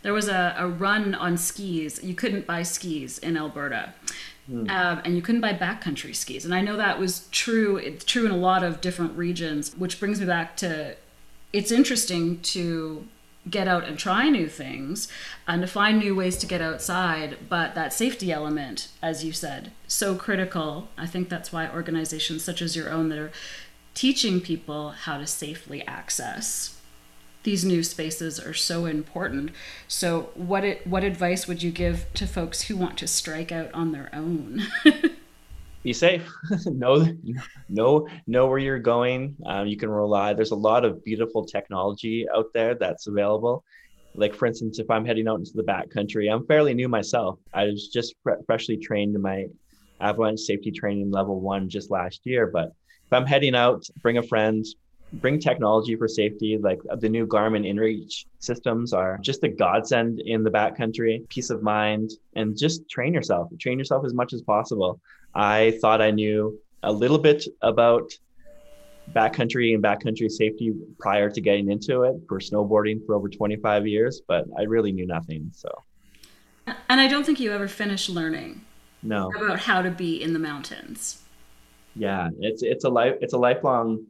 there 0.01 0.13
was 0.13 0.27
a, 0.27 0.55
a 0.57 0.67
run 0.67 1.15
on 1.15 1.37
skis 1.37 2.03
you 2.03 2.15
couldn't 2.15 2.45
buy 2.45 2.61
skis 2.63 3.17
in 3.19 3.37
alberta 3.37 3.93
Mm. 4.49 4.69
Um, 4.69 5.01
and 5.03 5.15
you 5.15 5.21
couldn't 5.21 5.41
buy 5.41 5.53
backcountry 5.53 6.15
skis. 6.15 6.45
And 6.45 6.53
I 6.53 6.61
know 6.61 6.77
that 6.77 6.99
was 6.99 7.27
true. 7.31 7.77
It's 7.77 8.05
true 8.05 8.25
in 8.25 8.31
a 8.31 8.37
lot 8.37 8.63
of 8.63 8.79
different 8.79 9.17
regions, 9.17 9.73
which 9.75 9.99
brings 9.99 10.19
me 10.19 10.27
back 10.27 10.55
to 10.57 10.95
it's 11.51 11.71
interesting 11.71 12.41
to 12.41 13.07
get 13.49 13.67
out 13.67 13.83
and 13.83 13.97
try 13.97 14.29
new 14.29 14.47
things 14.47 15.07
and 15.47 15.61
to 15.61 15.67
find 15.67 15.99
new 15.99 16.15
ways 16.15 16.37
to 16.37 16.47
get 16.47 16.61
outside 16.61 17.37
but 17.47 17.75
that 17.75 17.93
safety 17.93 18.31
element 18.31 18.87
as 19.01 19.23
you 19.23 19.31
said 19.31 19.71
so 19.87 20.15
critical. 20.15 20.87
I 20.97 21.05
think 21.05 21.29
that's 21.29 21.51
why 21.51 21.69
organizations 21.69 22.43
such 22.43 22.61
as 22.61 22.75
your 22.75 22.89
own 22.89 23.09
that 23.09 23.19
are 23.19 23.31
teaching 23.93 24.41
people 24.41 24.91
how 24.91 25.17
to 25.17 25.27
safely 25.27 25.85
access 25.87 26.75
these 27.45 27.63
new 27.63 27.83
spaces 27.83 28.39
are 28.39 28.55
so 28.55 28.85
important. 28.85 29.51
So 29.87 30.31
what 30.33 30.63
it, 30.63 30.85
what 30.85 31.03
advice 31.03 31.47
would 31.47 31.61
you 31.63 31.71
give 31.71 32.11
to 32.15 32.27
folks 32.27 32.63
who 32.63 32.75
want 32.75 32.97
to 32.97 33.07
strike 33.07 33.51
out 33.51 33.71
on 33.71 33.91
their 33.91 34.09
own 34.11 34.63
be 35.85 35.93
safe. 35.93 36.27
know, 36.65 37.07
know, 37.69 38.07
know 38.25 38.47
where 38.47 38.57
you're 38.57 38.79
going. 38.79 39.35
Um, 39.45 39.67
you 39.67 39.77
can 39.77 39.89
rely. 39.89 40.33
There's 40.33 40.51
a 40.51 40.55
lot 40.55 40.83
of 40.83 41.03
beautiful 41.05 41.45
technology 41.45 42.25
out 42.35 42.47
there 42.55 42.73
that's 42.73 43.05
available. 43.05 43.63
Like 44.15 44.33
for 44.33 44.47
instance, 44.47 44.79
if 44.79 44.89
I'm 44.89 45.05
heading 45.05 45.27
out 45.27 45.37
into 45.37 45.51
the 45.53 45.63
backcountry, 45.63 46.33
I'm 46.33 46.47
fairly 46.47 46.73
new 46.73 46.89
myself. 46.89 47.37
I 47.53 47.65
was 47.65 47.89
just 47.89 48.15
fre- 48.23 48.41
freshly 48.47 48.77
trained 48.77 49.15
in 49.15 49.21
my 49.21 49.45
avalanche 50.01 50.39
safety 50.39 50.71
training 50.71 51.11
level 51.11 51.39
one 51.39 51.69
just 51.69 51.91
last 51.91 52.21
year. 52.23 52.47
But 52.47 52.69
if 53.05 53.13
I'm 53.13 53.27
heading 53.27 53.53
out, 53.53 53.85
bring 54.01 54.17
a 54.17 54.23
friend, 54.23 54.65
bring 55.13 55.39
technology 55.39 55.95
for 55.95 56.07
safety. 56.07 56.57
Like 56.57 56.79
the 56.97 57.09
new 57.09 57.27
Garmin 57.27 57.63
InReach 57.63 58.25
systems 58.39 58.91
are 58.91 59.19
just 59.21 59.43
a 59.43 59.49
godsend 59.49 60.19
in 60.19 60.43
the 60.43 60.49
backcountry, 60.49 61.29
peace 61.29 61.51
of 61.51 61.61
mind, 61.61 62.09
and 62.35 62.57
just 62.57 62.89
train 62.89 63.13
yourself. 63.13 63.49
Train 63.59 63.77
yourself 63.77 64.03
as 64.03 64.15
much 64.15 64.33
as 64.33 64.41
possible. 64.41 64.99
I 65.35 65.77
thought 65.81 66.01
I 66.01 66.11
knew 66.11 66.59
a 66.83 66.91
little 66.91 67.17
bit 67.17 67.45
about 67.61 68.11
backcountry 69.13 69.73
and 69.73 69.83
backcountry 69.83 70.29
safety 70.29 70.73
prior 70.99 71.29
to 71.29 71.41
getting 71.41 71.69
into 71.69 72.03
it 72.03 72.15
for 72.27 72.39
snowboarding 72.39 73.05
for 73.05 73.15
over 73.15 73.29
25 73.29 73.85
years, 73.87 74.21
but 74.27 74.45
I 74.57 74.63
really 74.63 74.91
knew 74.91 75.05
nothing. 75.05 75.51
So, 75.53 75.69
and 76.89 77.01
I 77.01 77.07
don't 77.07 77.25
think 77.25 77.39
you 77.39 77.51
ever 77.51 77.67
finished 77.67 78.09
learning. 78.09 78.61
No. 79.03 79.31
About 79.35 79.59
how 79.59 79.81
to 79.81 79.91
be 79.91 80.21
in 80.21 80.33
the 80.33 80.39
mountains. 80.39 81.21
Yeah, 81.95 82.29
it's 82.39 82.63
it's 82.63 82.83
a 82.83 82.89
life 82.89 83.15
it's 83.21 83.33
a 83.33 83.37
lifelong 83.37 84.05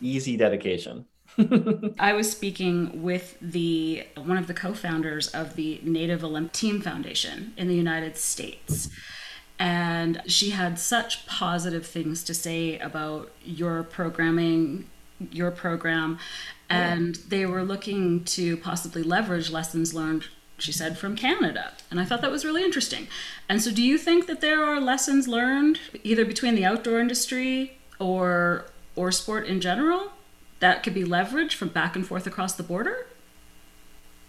easy 0.00 0.36
dedication. 0.36 1.06
I 1.98 2.12
was 2.12 2.30
speaking 2.30 3.02
with 3.02 3.36
the 3.40 4.06
one 4.16 4.38
of 4.38 4.46
the 4.46 4.54
co-founders 4.54 5.28
of 5.28 5.56
the 5.56 5.80
Native 5.82 6.24
Olympic 6.24 6.52
Team 6.52 6.80
Foundation 6.80 7.52
in 7.56 7.68
the 7.68 7.74
United 7.74 8.16
States 8.16 8.88
and 9.60 10.22
she 10.26 10.50
had 10.50 10.78
such 10.78 11.26
positive 11.26 11.86
things 11.86 12.24
to 12.24 12.34
say 12.34 12.78
about 12.78 13.30
your 13.44 13.82
programming 13.84 14.88
your 15.30 15.50
program. 15.50 16.18
And 16.70 17.16
yeah. 17.16 17.22
they 17.28 17.46
were 17.46 17.62
looking 17.62 18.24
to 18.24 18.56
possibly 18.56 19.02
leverage 19.02 19.50
lessons 19.50 19.92
learned 19.94 20.28
she 20.56 20.72
said 20.72 20.98
from 20.98 21.16
canada. 21.16 21.72
And 21.90 21.98
i 22.00 22.04
thought 22.04 22.20
that 22.22 22.30
was 22.30 22.44
really 22.44 22.64
interesting. 22.64 23.08
And 23.48 23.62
so 23.62 23.70
do 23.70 23.82
you 23.82 23.98
think 23.98 24.26
that 24.26 24.40
there 24.40 24.64
are 24.64 24.80
lessons 24.80 25.28
learned 25.28 25.78
either 26.02 26.24
between 26.24 26.54
the 26.54 26.64
outdoor 26.64 27.00
industry 27.00 27.78
or 27.98 28.66
or 28.96 29.12
sport 29.12 29.46
in 29.46 29.60
general 29.60 30.12
that 30.60 30.82
could 30.82 30.94
be 30.94 31.04
leveraged 31.04 31.54
from 31.54 31.68
back 31.68 31.96
and 31.96 32.06
forth 32.06 32.26
across 32.26 32.54
the 32.54 32.62
border? 32.62 33.06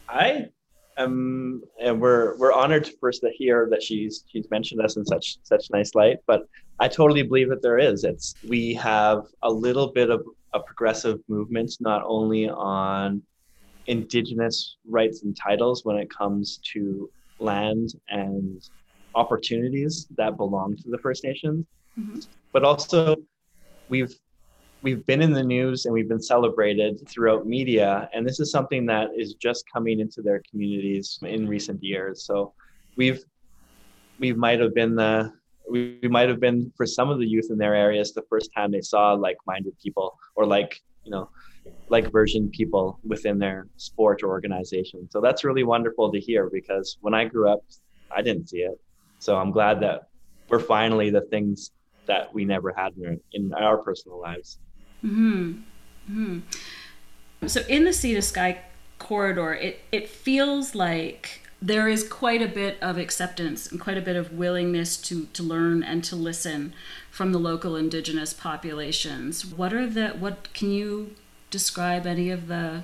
I 0.07 0.49
um, 0.97 1.61
and 1.79 1.99
we're 1.99 2.37
we're 2.37 2.53
honored 2.53 2.89
first 2.99 3.21
to 3.21 3.29
hear 3.29 3.67
that 3.71 3.81
she's 3.81 4.23
she's 4.27 4.49
mentioned 4.49 4.81
us 4.81 4.97
in 4.97 5.05
such 5.05 5.37
such 5.43 5.69
nice 5.71 5.95
light. 5.95 6.17
But 6.27 6.47
I 6.79 6.87
totally 6.87 7.23
believe 7.23 7.49
that 7.49 7.61
there 7.61 7.77
is. 7.77 8.03
It's 8.03 8.35
we 8.47 8.73
have 8.75 9.25
a 9.43 9.51
little 9.51 9.91
bit 9.91 10.09
of 10.09 10.25
a 10.53 10.59
progressive 10.59 11.19
movement, 11.27 11.77
not 11.79 12.03
only 12.05 12.49
on 12.49 13.21
indigenous 13.87 14.77
rights 14.87 15.23
and 15.23 15.35
titles 15.35 15.85
when 15.85 15.97
it 15.97 16.09
comes 16.09 16.59
to 16.73 17.09
land 17.39 17.93
and 18.09 18.69
opportunities 19.15 20.07
that 20.17 20.37
belong 20.37 20.75
to 20.77 20.89
the 20.89 20.97
First 20.97 21.23
Nations, 21.23 21.65
mm-hmm. 21.99 22.19
but 22.51 22.63
also 22.63 23.15
we've 23.89 24.13
we've 24.81 25.05
been 25.05 25.21
in 25.21 25.31
the 25.31 25.43
news 25.43 25.85
and 25.85 25.93
we've 25.93 26.09
been 26.09 26.21
celebrated 26.21 27.07
throughout 27.07 27.45
media 27.45 28.09
and 28.13 28.27
this 28.27 28.39
is 28.39 28.51
something 28.51 28.85
that 28.87 29.09
is 29.15 29.35
just 29.35 29.63
coming 29.71 29.99
into 29.99 30.21
their 30.21 30.41
communities 30.49 31.19
in 31.21 31.47
recent 31.47 31.83
years. 31.83 32.25
So 32.25 32.53
we've 32.95 33.23
we 34.19 34.33
might 34.33 34.59
have 34.59 34.73
been 34.73 34.95
the 34.95 35.33
we, 35.69 35.99
might 36.03 36.27
have 36.27 36.39
been 36.39 36.71
for 36.75 36.85
some 36.85 37.09
of 37.09 37.19
the 37.19 37.25
youth 37.25 37.47
in 37.49 37.57
their 37.57 37.75
areas 37.75 38.13
the 38.13 38.23
first 38.29 38.51
time 38.55 38.71
they 38.71 38.81
saw 38.81 39.13
like-minded 39.13 39.73
people 39.81 40.17
or 40.35 40.45
like 40.45 40.81
you 41.03 41.11
know 41.11 41.29
like 41.89 42.11
version 42.11 42.49
people 42.49 42.99
within 43.03 43.37
their 43.37 43.67
sport 43.77 44.23
or 44.23 44.29
organization. 44.29 45.07
So 45.11 45.21
that's 45.21 45.43
really 45.43 45.63
wonderful 45.63 46.11
to 46.11 46.19
hear 46.19 46.49
because 46.49 46.97
when 47.01 47.13
i 47.13 47.25
grew 47.25 47.47
up 47.49 47.59
i 48.15 48.21
didn't 48.21 48.49
see 48.49 48.59
it. 48.59 48.77
So 49.19 49.37
i'm 49.37 49.51
glad 49.51 49.79
that 49.81 50.07
we're 50.49 50.59
finally 50.59 51.11
the 51.11 51.21
things 51.21 51.71
that 52.07 52.33
we 52.33 52.45
never 52.45 52.73
had 52.75 52.93
in 52.97 53.19
in 53.33 53.53
our 53.53 53.77
personal 53.77 54.19
lives 54.19 54.57
Hmm. 55.01 55.53
Hmm. 56.07 56.39
So 57.47 57.61
in 57.67 57.85
the 57.85 57.93
Sea 57.93 58.13
to 58.13 58.21
Sky 58.21 58.61
corridor, 58.99 59.53
it 59.53 59.81
it 59.91 60.09
feels 60.09 60.75
like 60.75 61.41
there 61.61 61.87
is 61.87 62.07
quite 62.07 62.41
a 62.41 62.47
bit 62.47 62.77
of 62.81 62.97
acceptance 62.97 63.71
and 63.71 63.79
quite 63.79 63.97
a 63.97 64.01
bit 64.01 64.15
of 64.15 64.33
willingness 64.33 64.97
to 64.97 65.25
to 65.27 65.43
learn 65.43 65.83
and 65.83 66.03
to 66.03 66.15
listen 66.15 66.73
from 67.09 67.31
the 67.31 67.39
local 67.39 67.75
indigenous 67.75 68.33
populations. 68.33 69.45
What 69.45 69.73
are 69.73 69.87
the 69.87 70.09
what 70.09 70.53
can 70.53 70.71
you 70.71 71.15
describe 71.49 72.05
any 72.05 72.29
of 72.29 72.47
the 72.47 72.83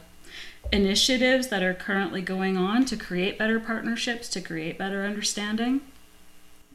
initiatives 0.72 1.48
that 1.48 1.64
are 1.64 1.74
currently 1.74 2.22
going 2.22 2.58
on 2.58 2.84
to 2.86 2.98
create 2.98 3.38
better 3.38 3.60
partnerships, 3.60 4.28
to 4.30 4.42
create 4.42 4.78
better 4.78 5.06
understanding? 5.06 5.82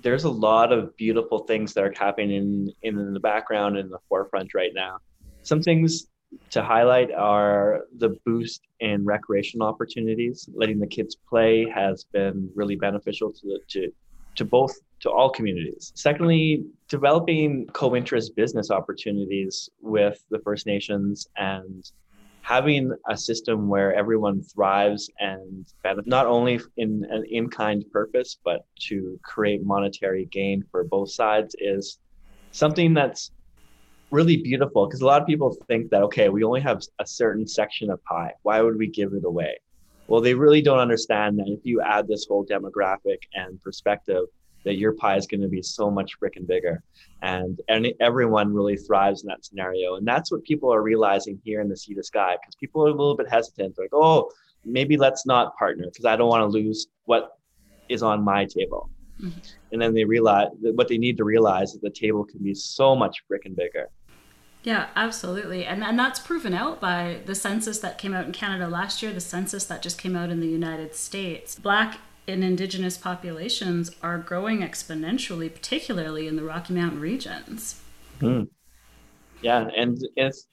There's 0.00 0.24
a 0.24 0.30
lot 0.30 0.72
of 0.72 0.96
beautiful 0.96 1.40
things 1.40 1.74
that 1.74 1.84
are 1.84 1.94
happening 1.96 2.30
in, 2.30 2.72
in 2.82 3.12
the 3.12 3.20
background 3.20 3.76
and 3.76 3.86
in 3.86 3.90
the 3.90 4.00
forefront 4.08 4.54
right 4.54 4.72
now 4.74 4.98
some 5.42 5.62
things 5.62 6.06
to 6.50 6.62
highlight 6.62 7.12
are 7.12 7.82
the 7.98 8.16
boost 8.24 8.62
in 8.80 9.04
recreational 9.04 9.66
opportunities. 9.66 10.48
Letting 10.54 10.78
the 10.78 10.86
kids 10.86 11.16
play 11.28 11.68
has 11.74 12.04
been 12.12 12.50
really 12.54 12.76
beneficial 12.76 13.32
to 13.32 13.40
the, 13.42 13.60
to 13.68 13.92
to 14.36 14.44
both 14.44 14.74
to 15.00 15.10
all 15.10 15.28
communities. 15.30 15.92
Secondly, 15.94 16.64
developing 16.88 17.66
co-interest 17.72 18.34
business 18.34 18.70
opportunities 18.70 19.68
with 19.80 20.24
the 20.30 20.38
First 20.38 20.64
Nations 20.64 21.26
and 21.36 21.90
having 22.40 22.92
a 23.08 23.16
system 23.16 23.68
where 23.68 23.94
everyone 23.94 24.42
thrives 24.42 25.10
and 25.20 25.66
benefit 25.82 26.08
not 26.08 26.26
only 26.26 26.60
in 26.76 27.06
an 27.10 27.24
in-kind 27.30 27.84
purpose 27.92 28.36
but 28.44 28.66
to 28.76 29.18
create 29.22 29.64
monetary 29.64 30.24
gain 30.26 30.62
for 30.70 30.82
both 30.82 31.10
sides 31.10 31.54
is 31.60 31.98
something 32.50 32.94
that's 32.94 33.30
really 34.12 34.36
beautiful 34.36 34.86
because 34.86 35.00
a 35.00 35.06
lot 35.06 35.20
of 35.20 35.26
people 35.26 35.56
think 35.66 35.90
that 35.90 36.02
okay 36.02 36.28
we 36.28 36.44
only 36.44 36.60
have 36.60 36.82
a 37.00 37.06
certain 37.06 37.46
section 37.46 37.90
of 37.90 38.02
pie. 38.04 38.32
Why 38.42 38.60
would 38.60 38.76
we 38.76 38.86
give 38.86 39.12
it 39.14 39.24
away? 39.24 39.58
Well 40.06 40.20
they 40.20 40.34
really 40.34 40.62
don't 40.62 40.78
understand 40.78 41.38
that 41.38 41.48
if 41.48 41.60
you 41.64 41.80
add 41.80 42.06
this 42.06 42.26
whole 42.28 42.44
demographic 42.46 43.18
and 43.34 43.60
perspective 43.60 44.24
that 44.64 44.76
your 44.76 44.92
pie 44.92 45.16
is 45.16 45.26
going 45.26 45.40
to 45.40 45.48
be 45.48 45.60
so 45.60 45.90
much 45.90 46.12
freaking 46.20 46.46
bigger. 46.46 46.84
And 47.22 47.60
and 47.68 47.88
everyone 48.00 48.54
really 48.54 48.76
thrives 48.76 49.22
in 49.22 49.28
that 49.28 49.44
scenario. 49.44 49.96
And 49.96 50.06
that's 50.06 50.30
what 50.30 50.44
people 50.44 50.72
are 50.72 50.82
realizing 50.82 51.40
here 51.42 51.60
in 51.60 51.68
the 51.68 51.76
sea 51.76 51.94
to 51.94 52.02
sky 52.04 52.36
because 52.40 52.54
people 52.54 52.84
are 52.84 52.88
a 52.88 52.92
little 52.92 53.16
bit 53.16 53.28
hesitant. 53.28 53.74
They're 53.76 53.86
like 53.86 53.94
oh 53.94 54.30
maybe 54.64 54.96
let's 54.96 55.26
not 55.26 55.56
partner 55.56 55.84
because 55.86 56.04
i 56.04 56.16
don't 56.16 56.28
want 56.28 56.42
to 56.42 56.46
lose 56.46 56.88
what 57.04 57.38
is 57.88 58.02
on 58.02 58.22
my 58.22 58.44
table. 58.44 58.88
Mm-hmm. 59.20 59.40
and 59.72 59.82
then 59.82 59.94
they 59.94 60.04
realize 60.04 60.48
that 60.62 60.74
what 60.74 60.88
they 60.88 60.98
need 60.98 61.16
to 61.18 61.24
realize 61.24 61.74
is 61.74 61.80
the 61.80 61.90
table 61.90 62.24
can 62.24 62.42
be 62.42 62.54
so 62.54 62.96
much 62.96 63.22
freaking 63.30 63.54
bigger 63.54 63.88
yeah, 64.62 64.88
absolutely. 64.94 65.64
And 65.64 65.82
and 65.82 65.98
that's 65.98 66.20
proven 66.20 66.54
out 66.54 66.80
by 66.80 67.20
the 67.26 67.34
census 67.34 67.78
that 67.80 67.98
came 67.98 68.14
out 68.14 68.26
in 68.26 68.32
Canada 68.32 68.68
last 68.68 69.02
year, 69.02 69.12
the 69.12 69.20
census 69.20 69.64
that 69.66 69.82
just 69.82 69.98
came 69.98 70.14
out 70.14 70.30
in 70.30 70.40
the 70.40 70.46
United 70.46 70.94
States. 70.94 71.58
Black 71.58 71.98
and 72.28 72.44
indigenous 72.44 72.96
populations 72.96 73.90
are 74.02 74.18
growing 74.18 74.60
exponentially, 74.60 75.52
particularly 75.52 76.28
in 76.28 76.36
the 76.36 76.44
Rocky 76.44 76.74
Mountain 76.74 77.00
regions. 77.00 77.80
Mm. 78.20 78.48
Yeah, 79.42 79.68
and 79.76 79.98
it's 80.16 80.46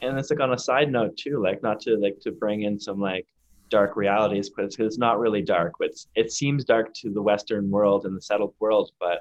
and 0.00 0.16
it's 0.16 0.30
like 0.30 0.40
on 0.40 0.52
a 0.52 0.58
side 0.58 0.92
note 0.92 1.16
too, 1.16 1.42
like 1.42 1.62
not 1.62 1.80
to 1.80 1.96
like 1.96 2.20
to 2.20 2.30
bring 2.30 2.62
in 2.62 2.78
some 2.78 3.00
like 3.00 3.26
dark 3.68 3.96
realities, 3.96 4.50
but 4.50 4.64
it's, 4.64 4.78
it's 4.78 4.98
not 4.98 5.18
really 5.18 5.42
dark. 5.42 5.74
But 5.78 5.90
it 6.14 6.32
seems 6.32 6.64
dark 6.64 6.94
to 7.02 7.10
the 7.10 7.22
Western 7.22 7.70
world 7.70 8.06
and 8.06 8.16
the 8.16 8.22
settled 8.22 8.54
world. 8.60 8.92
But 9.00 9.20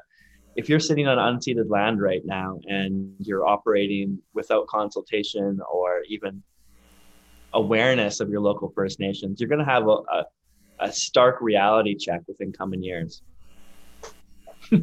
if 0.56 0.68
you're 0.68 0.80
sitting 0.80 1.08
on 1.08 1.18
unceded 1.18 1.70
land 1.70 2.02
right 2.02 2.22
now 2.26 2.60
and 2.68 3.14
you're 3.20 3.48
operating 3.48 4.20
without 4.34 4.68
consultation 4.68 5.60
or 5.72 6.04
even 6.10 6.44
awareness 7.54 8.20
of 8.20 8.30
your 8.30 8.42
local 8.42 8.72
First 8.76 9.00
Nations, 9.00 9.40
you're 9.40 9.50
going 9.50 9.60
to 9.60 9.66
have 9.66 9.88
a, 9.88 9.98
a 10.12 10.26
a 10.80 10.92
stark 10.92 11.42
reality 11.42 11.96
check 11.96 12.22
within 12.28 12.52
coming 12.52 12.84
years. 12.84 13.22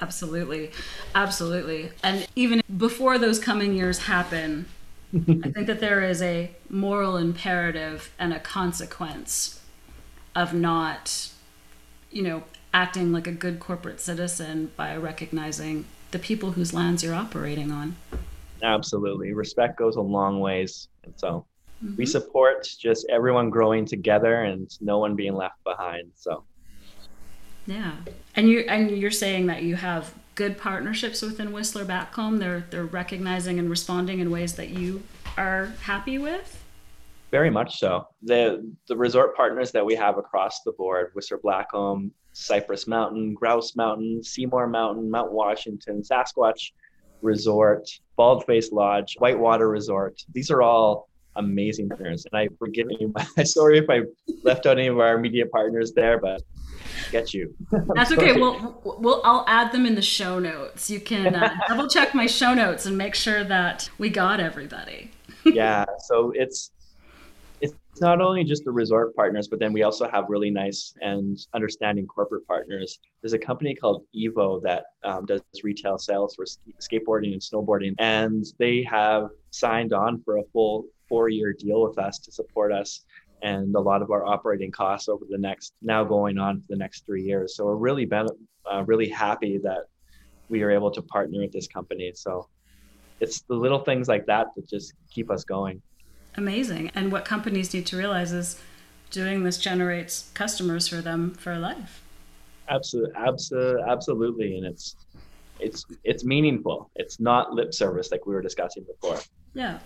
absolutely. 0.00 0.70
Absolutely. 1.14 1.90
And 2.02 2.26
even 2.36 2.62
before 2.76 3.18
those 3.18 3.38
coming 3.38 3.74
years 3.74 4.00
happen, 4.00 4.66
I 5.12 5.50
think 5.50 5.66
that 5.66 5.80
there 5.80 6.02
is 6.02 6.22
a 6.22 6.52
moral 6.68 7.16
imperative 7.16 8.12
and 8.18 8.32
a 8.32 8.38
consequence 8.38 9.60
of 10.36 10.54
not, 10.54 11.30
you 12.12 12.22
know, 12.22 12.44
acting 12.72 13.12
like 13.12 13.26
a 13.26 13.32
good 13.32 13.60
corporate 13.60 14.00
citizen 14.00 14.70
by 14.76 14.96
recognizing 14.96 15.84
the 16.10 16.18
people 16.18 16.52
whose 16.52 16.72
lands 16.72 17.02
you're 17.02 17.14
operating 17.14 17.70
on. 17.70 17.96
Absolutely. 18.62 19.32
Respect 19.32 19.76
goes 19.78 19.96
a 19.96 20.00
long 20.00 20.40
ways. 20.40 20.88
And 21.04 21.14
so 21.16 21.46
Mm-hmm. 21.84 21.96
We 21.96 22.06
support 22.06 22.68
just 22.78 23.06
everyone 23.08 23.50
growing 23.50 23.86
together 23.86 24.42
and 24.42 24.70
no 24.80 24.98
one 24.98 25.16
being 25.16 25.34
left 25.34 25.62
behind. 25.64 26.10
So 26.14 26.44
yeah. 27.66 27.92
And 28.36 28.48
you 28.48 28.60
and 28.60 28.90
you're 28.90 29.10
saying 29.10 29.46
that 29.46 29.62
you 29.62 29.76
have 29.76 30.14
good 30.34 30.58
partnerships 30.58 31.22
within 31.22 31.52
Whistler 31.52 31.84
back 31.84 32.14
home. 32.14 32.38
They're 32.38 32.64
they're 32.70 32.84
recognizing 32.84 33.58
and 33.58 33.70
responding 33.70 34.20
in 34.20 34.30
ways 34.30 34.54
that 34.54 34.70
you 34.70 35.02
are 35.36 35.66
happy 35.82 36.18
with? 36.18 36.56
Very 37.30 37.50
much 37.50 37.78
so. 37.78 38.08
The 38.22 38.74
the 38.88 38.96
resort 38.96 39.34
partners 39.34 39.72
that 39.72 39.86
we 39.86 39.94
have 39.94 40.18
across 40.18 40.62
the 40.62 40.72
board, 40.72 41.12
Whistler 41.14 41.38
Blackcomb, 41.38 42.10
Cypress 42.40 42.86
Mountain, 42.86 43.34
Grouse 43.34 43.76
Mountain, 43.76 44.22
Seymour 44.22 44.66
Mountain, 44.66 45.10
Mount 45.10 45.32
Washington, 45.32 46.02
Sasquatch 46.02 46.72
Resort, 47.22 47.86
Baldface 48.18 48.72
Lodge, 48.72 49.16
Whitewater 49.18 49.68
Resort. 49.68 50.22
These 50.32 50.50
are 50.50 50.62
all 50.62 51.08
amazing 51.36 51.88
partners. 51.88 52.26
And 52.30 52.40
I 52.40 52.48
forgive 52.58 52.86
you. 52.90 53.12
My, 53.14 53.44
sorry 53.44 53.78
if 53.78 53.90
I 53.90 54.00
left 54.42 54.66
out 54.66 54.78
any 54.78 54.88
of 54.88 54.98
our 54.98 55.18
media 55.18 55.46
partners 55.46 55.92
there, 55.92 56.18
but 56.18 56.42
get 57.12 57.34
you. 57.34 57.54
That's 57.94 58.12
okay. 58.12 58.32
Well, 58.40 58.80
we'll 58.84 59.20
I'll 59.24 59.44
add 59.46 59.72
them 59.72 59.84
in 59.84 59.94
the 59.94 60.02
show 60.02 60.38
notes. 60.38 60.88
You 60.88 61.00
can 61.00 61.34
uh, 61.34 61.54
double 61.68 61.88
check 61.88 62.14
my 62.14 62.26
show 62.26 62.54
notes 62.54 62.86
and 62.86 62.96
make 62.96 63.14
sure 63.14 63.44
that 63.44 63.90
we 63.98 64.08
got 64.08 64.40
everybody. 64.40 65.10
yeah. 65.44 65.84
So 66.06 66.32
it's 66.34 66.70
it's 67.60 67.74
not 68.00 68.20
only 68.20 68.44
just 68.44 68.64
the 68.64 68.70
resort 68.70 69.14
partners, 69.14 69.48
but 69.48 69.58
then 69.58 69.72
we 69.72 69.82
also 69.82 70.08
have 70.08 70.24
really 70.28 70.50
nice 70.50 70.94
and 71.00 71.38
understanding 71.54 72.06
corporate 72.06 72.46
partners. 72.46 72.98
There's 73.22 73.32
a 73.32 73.38
company 73.38 73.74
called 73.74 74.04
Evo 74.16 74.62
that 74.62 74.84
um, 75.04 75.26
does 75.26 75.42
retail 75.62 75.98
sales 75.98 76.34
for 76.34 76.44
skateboarding 76.80 77.32
and 77.32 77.40
snowboarding, 77.40 77.94
and 77.98 78.44
they 78.58 78.82
have 78.84 79.28
signed 79.50 79.92
on 79.92 80.22
for 80.22 80.38
a 80.38 80.42
full 80.52 80.86
four 81.08 81.28
year 81.28 81.52
deal 81.52 81.82
with 81.82 81.98
us 81.98 82.18
to 82.20 82.32
support 82.32 82.72
us 82.72 83.04
and 83.42 83.74
a 83.74 83.80
lot 83.80 84.02
of 84.02 84.10
our 84.10 84.24
operating 84.24 84.70
costs 84.70 85.08
over 85.08 85.24
the 85.28 85.38
next 85.38 85.72
now 85.82 86.04
going 86.04 86.38
on 86.38 86.60
for 86.60 86.66
the 86.68 86.76
next 86.76 87.06
three 87.06 87.22
years. 87.22 87.56
So 87.56 87.64
we're 87.64 87.76
really 87.76 88.08
uh, 88.12 88.84
really 88.86 89.08
happy 89.08 89.58
that 89.62 89.84
we 90.48 90.62
are 90.62 90.70
able 90.70 90.90
to 90.90 91.02
partner 91.02 91.40
with 91.40 91.52
this 91.52 91.66
company. 91.66 92.12
So 92.14 92.48
it's 93.20 93.42
the 93.42 93.54
little 93.54 93.80
things 93.80 94.08
like 94.08 94.26
that 94.26 94.48
that 94.56 94.68
just 94.68 94.94
keep 95.10 95.30
us 95.30 95.44
going. 95.44 95.80
Amazing. 96.36 96.90
And 96.94 97.10
what 97.12 97.24
companies 97.24 97.74
need 97.74 97.86
to 97.86 97.96
realize 97.96 98.32
is 98.32 98.60
doing 99.10 99.42
this 99.42 99.58
generates 99.58 100.30
customers 100.34 100.88
for 100.88 100.96
them 100.96 101.34
for 101.34 101.58
life. 101.58 102.02
Absolutely, 102.68 103.14
absolutely, 103.16 103.82
absolutely, 103.88 104.56
and 104.56 104.66
it's 104.66 104.94
it's 105.58 105.84
it's 106.04 106.24
meaningful. 106.24 106.90
It's 106.94 107.18
not 107.18 107.52
lip 107.52 107.74
service 107.74 108.10
like 108.10 108.26
we 108.26 108.34
were 108.34 108.42
discussing 108.42 108.84
before. 108.84 109.18
Yeah. 109.54 109.80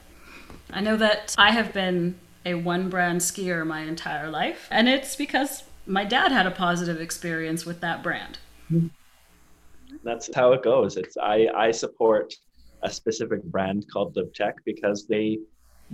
I 0.71 0.81
know 0.81 0.97
that 0.97 1.35
I 1.39 1.51
have 1.51 1.73
been 1.73 2.17
a 2.45 2.55
one 2.55 2.91
brand 2.91 3.21
skier 3.21 3.67
my 3.67 3.81
entire 3.81 4.31
life, 4.31 4.69
and 4.71 4.89
it's 4.89 5.17
because 5.17 5.65
my 5.87 6.05
dad 6.05 6.31
had 6.31 6.47
a 6.47 6.51
positive 6.51 7.01
experience 7.01 7.65
with 7.65 7.81
that 7.81 8.03
brand. 8.03 8.39
That's 10.03 10.29
how 10.35 10.53
it 10.53 10.63
goes. 10.63 10.97
It's 10.97 11.17
I 11.17 11.49
I 11.57 11.71
support 11.71 12.35
a 12.83 12.91
specific 12.91 13.43
brand 13.45 13.87
called 13.91 14.15
LibTech 14.15 14.55
because 14.65 15.07
they 15.07 15.39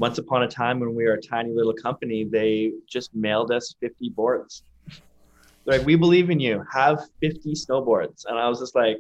once 0.01 0.17
upon 0.17 0.43
a 0.43 0.49
time 0.49 0.81
when 0.81 0.95
we 0.95 1.05
were 1.05 1.13
a 1.13 1.21
tiny 1.21 1.53
little 1.53 1.75
company, 1.75 2.25
they 2.25 2.73
just 2.89 3.15
mailed 3.15 3.53
us 3.53 3.75
50 3.81 4.09
boards. 4.09 4.65
They're 5.67 5.77
like, 5.77 5.87
we 5.87 5.95
believe 5.95 6.31
in 6.31 6.41
you. 6.41 6.65
Have 6.73 7.03
50 7.21 7.53
snowboards. 7.53 8.25
And 8.27 8.39
I 8.39 8.49
was 8.49 8.61
just 8.61 8.75
like, 8.75 8.97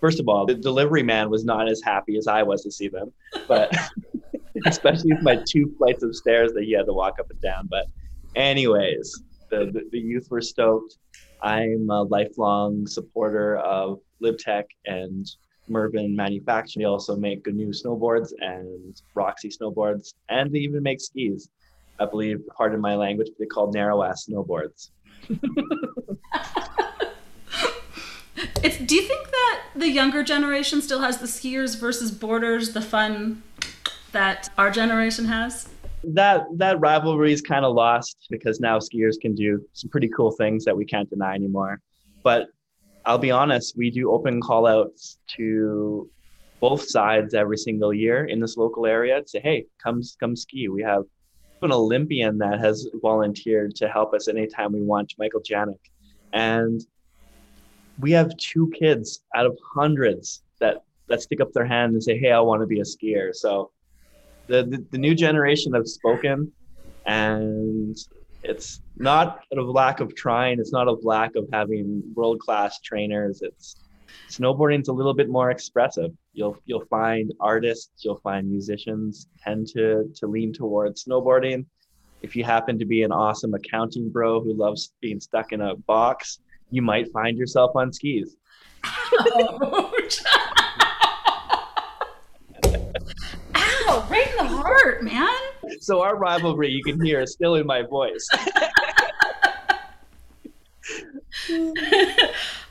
first 0.00 0.18
of 0.18 0.28
all, 0.28 0.44
the 0.44 0.54
delivery 0.54 1.04
man 1.04 1.30
was 1.30 1.44
not 1.44 1.70
as 1.70 1.80
happy 1.80 2.16
as 2.16 2.26
I 2.26 2.42
was 2.42 2.64
to 2.64 2.70
see 2.72 2.88
them. 2.88 3.12
But 3.46 3.72
especially 4.66 5.12
with 5.12 5.22
my 5.22 5.40
two 5.48 5.72
flights 5.78 6.02
of 6.02 6.16
stairs 6.16 6.52
that 6.54 6.64
he 6.64 6.72
had 6.72 6.86
to 6.86 6.92
walk 6.92 7.20
up 7.20 7.30
and 7.30 7.40
down. 7.40 7.68
But, 7.70 7.86
anyways, 8.34 9.22
the, 9.50 9.66
the, 9.66 9.88
the 9.92 10.00
youth 10.00 10.26
were 10.32 10.40
stoked. 10.40 10.96
I'm 11.42 11.88
a 11.90 12.02
lifelong 12.02 12.88
supporter 12.88 13.58
of 13.58 14.00
LibTech 14.20 14.64
and 14.84 15.28
Mervin 15.68 16.14
Manufacturing. 16.14 16.82
They 16.82 16.86
also 16.86 17.16
make 17.16 17.46
GNU 17.46 17.72
snowboards 17.72 18.32
and 18.40 19.00
Roxy 19.14 19.48
snowboards, 19.50 20.14
and 20.28 20.52
they 20.52 20.58
even 20.58 20.82
make 20.82 21.00
skis. 21.00 21.48
I 21.98 22.06
believe, 22.06 22.40
pardon 22.56 22.80
my 22.80 22.96
language, 22.96 23.28
they 23.38 23.46
call 23.46 23.70
narrow 23.70 24.02
ass 24.02 24.26
snowboards. 24.28 24.90
it's. 28.62 28.78
Do 28.78 28.94
you 28.94 29.02
think 29.02 29.30
that 29.30 29.62
the 29.76 29.88
younger 29.88 30.24
generation 30.24 30.82
still 30.82 31.00
has 31.00 31.18
the 31.18 31.26
skiers 31.26 31.78
versus 31.78 32.10
boarders, 32.10 32.72
the 32.72 32.80
fun 32.80 33.42
that 34.12 34.50
our 34.58 34.70
generation 34.70 35.26
has? 35.26 35.68
That 36.04 36.46
that 36.56 36.80
rivalry 36.80 37.32
is 37.32 37.40
kind 37.40 37.64
of 37.64 37.74
lost 37.74 38.16
because 38.30 38.58
now 38.58 38.78
skiers 38.78 39.20
can 39.20 39.34
do 39.34 39.64
some 39.72 39.90
pretty 39.90 40.08
cool 40.08 40.32
things 40.32 40.64
that 40.64 40.76
we 40.76 40.84
can't 40.84 41.08
deny 41.08 41.34
anymore. 41.34 41.80
But 42.24 42.48
I'll 43.04 43.18
be 43.18 43.30
honest, 43.30 43.76
we 43.76 43.90
do 43.90 44.12
open 44.12 44.40
call 44.40 44.66
outs 44.66 45.18
to 45.36 46.08
both 46.60 46.88
sides 46.88 47.34
every 47.34 47.56
single 47.56 47.92
year 47.92 48.26
in 48.26 48.38
this 48.38 48.56
local 48.56 48.86
area 48.86 49.20
to 49.20 49.28
say, 49.28 49.40
hey, 49.40 49.66
come 49.82 50.00
come 50.20 50.36
ski. 50.36 50.68
We 50.68 50.82
have 50.82 51.02
an 51.62 51.72
Olympian 51.72 52.38
that 52.38 52.60
has 52.60 52.88
volunteered 53.00 53.74
to 53.76 53.88
help 53.88 54.14
us 54.14 54.28
anytime 54.28 54.72
we 54.72 54.82
want, 54.82 55.14
Michael 55.18 55.40
Janyk. 55.40 55.80
And 56.32 56.80
we 57.98 58.12
have 58.12 58.36
two 58.36 58.70
kids 58.78 59.22
out 59.34 59.46
of 59.46 59.56
hundreds 59.74 60.42
that 60.60 60.84
that 61.08 61.20
stick 61.20 61.40
up 61.40 61.52
their 61.52 61.66
hand 61.66 61.92
and 61.92 62.02
say, 62.02 62.18
"Hey, 62.18 62.32
I 62.32 62.40
want 62.40 62.62
to 62.62 62.66
be 62.66 62.80
a 62.80 62.84
skier." 62.84 63.34
So 63.34 63.70
the, 64.46 64.64
the, 64.64 64.84
the 64.92 64.98
new 64.98 65.14
generation 65.14 65.72
have 65.74 65.86
spoken, 65.86 66.52
and 67.06 67.96
it's 68.42 68.80
not 68.96 69.44
a 69.56 69.60
lack 69.60 70.00
of 70.00 70.14
trying. 70.14 70.58
It's 70.58 70.72
not 70.72 70.88
a 70.88 70.92
lack 71.02 71.36
of 71.36 71.48
having 71.52 72.02
world 72.14 72.40
class 72.40 72.80
trainers. 72.80 73.42
It's 73.42 73.76
snowboarding's 74.30 74.88
a 74.88 74.92
little 74.92 75.14
bit 75.14 75.28
more 75.28 75.50
expressive. 75.50 76.10
You'll 76.32 76.56
you'll 76.64 76.86
find 76.86 77.32
artists, 77.40 78.04
you'll 78.04 78.20
find 78.20 78.48
musicians 78.48 79.28
tend 79.42 79.68
to 79.68 80.10
to 80.16 80.26
lean 80.26 80.52
towards 80.52 81.04
snowboarding. 81.04 81.66
If 82.22 82.36
you 82.36 82.44
happen 82.44 82.78
to 82.78 82.84
be 82.84 83.02
an 83.02 83.12
awesome 83.12 83.54
accounting 83.54 84.08
bro 84.08 84.40
who 84.40 84.54
loves 84.54 84.92
being 85.00 85.20
stuck 85.20 85.52
in 85.52 85.60
a 85.60 85.74
box, 85.74 86.38
you 86.70 86.82
might 86.82 87.10
find 87.12 87.36
yourself 87.36 87.72
on 87.74 87.92
skis. 87.92 88.36
Ow, 93.54 94.06
right 94.08 94.30
in 94.30 94.36
the 94.36 94.46
heart, 94.46 95.02
man. 95.02 95.41
So 95.82 96.00
our 96.00 96.16
rivalry 96.16 96.70
you 96.70 96.82
can 96.84 97.04
hear 97.04 97.20
is 97.22 97.32
still 97.32 97.56
in 97.56 97.66
my 97.66 97.82
voice. 97.82 98.28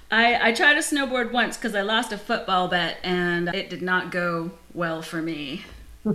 I, 0.10 0.48
I 0.50 0.54
tried 0.54 0.76
to 0.76 0.80
snowboard 0.80 1.34
once 1.34 1.58
because 1.58 1.76
I 1.76 1.82
lost 1.82 2.14
a 2.14 2.18
football 2.18 2.70
bet 2.70 3.00
and 3.04 3.50
it 3.50 3.70
did 3.70 3.82
not 3.82 4.12
go 4.12 4.52
well 4.74 5.02
for 5.02 5.22
me. 5.22 5.66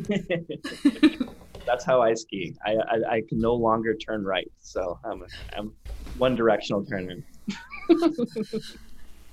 That's 1.66 1.85
how 1.85 2.00
I 2.00 2.14
ski. 2.14 2.56
I, 2.64 2.72
I, 2.72 3.16
I, 3.16 3.20
can 3.28 3.40
no 3.40 3.52
longer 3.52 3.94
turn 3.94 4.24
right, 4.24 4.50
so 4.61 4.98
I'm, 5.04 5.22
I'm 5.54 5.74
one 6.16 6.35
directional 6.35 6.82
turner. 6.82 7.16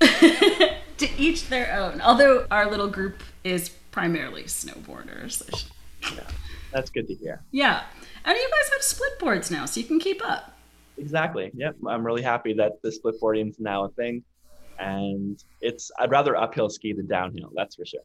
to 0.02 1.10
each 1.18 1.48
their 1.48 1.74
own. 1.80 2.02
Although 2.02 2.46
our 2.52 2.70
little 2.70 2.90
group 2.90 3.24
is 3.46 3.70
primarily 3.70 4.44
snowboarders. 4.44 5.70
Yeah, 6.14 6.28
that's 6.74 6.90
good 6.90 7.08
to 7.08 7.14
hear. 7.14 7.42
Yeah. 7.52 7.84
And 8.26 8.38
you 8.38 8.50
guys 8.50 8.72
have 8.74 8.82
split 8.82 9.20
boards 9.20 9.52
now, 9.52 9.66
so 9.66 9.80
you 9.80 9.86
can 9.86 10.00
keep 10.00 10.24
up. 10.28 10.58
Exactly. 10.98 11.52
Yep. 11.54 11.76
I'm 11.88 12.06
really 12.06 12.22
happy 12.22 12.54
that 12.54 12.82
the 12.82 12.92
split 12.92 13.20
boarding 13.20 13.50
is 13.50 13.60
now 13.60 13.86
a 13.86 13.90
thing 13.90 14.24
and 14.80 15.44
it's 15.62 15.92
I'd 16.00 16.12
rather 16.12 16.36
uphill 16.36 16.70
ski 16.70 16.94
than 16.94 17.08
downhill. 17.08 17.52
That's 17.56 17.76
for 17.76 17.86
sure. 17.86 18.02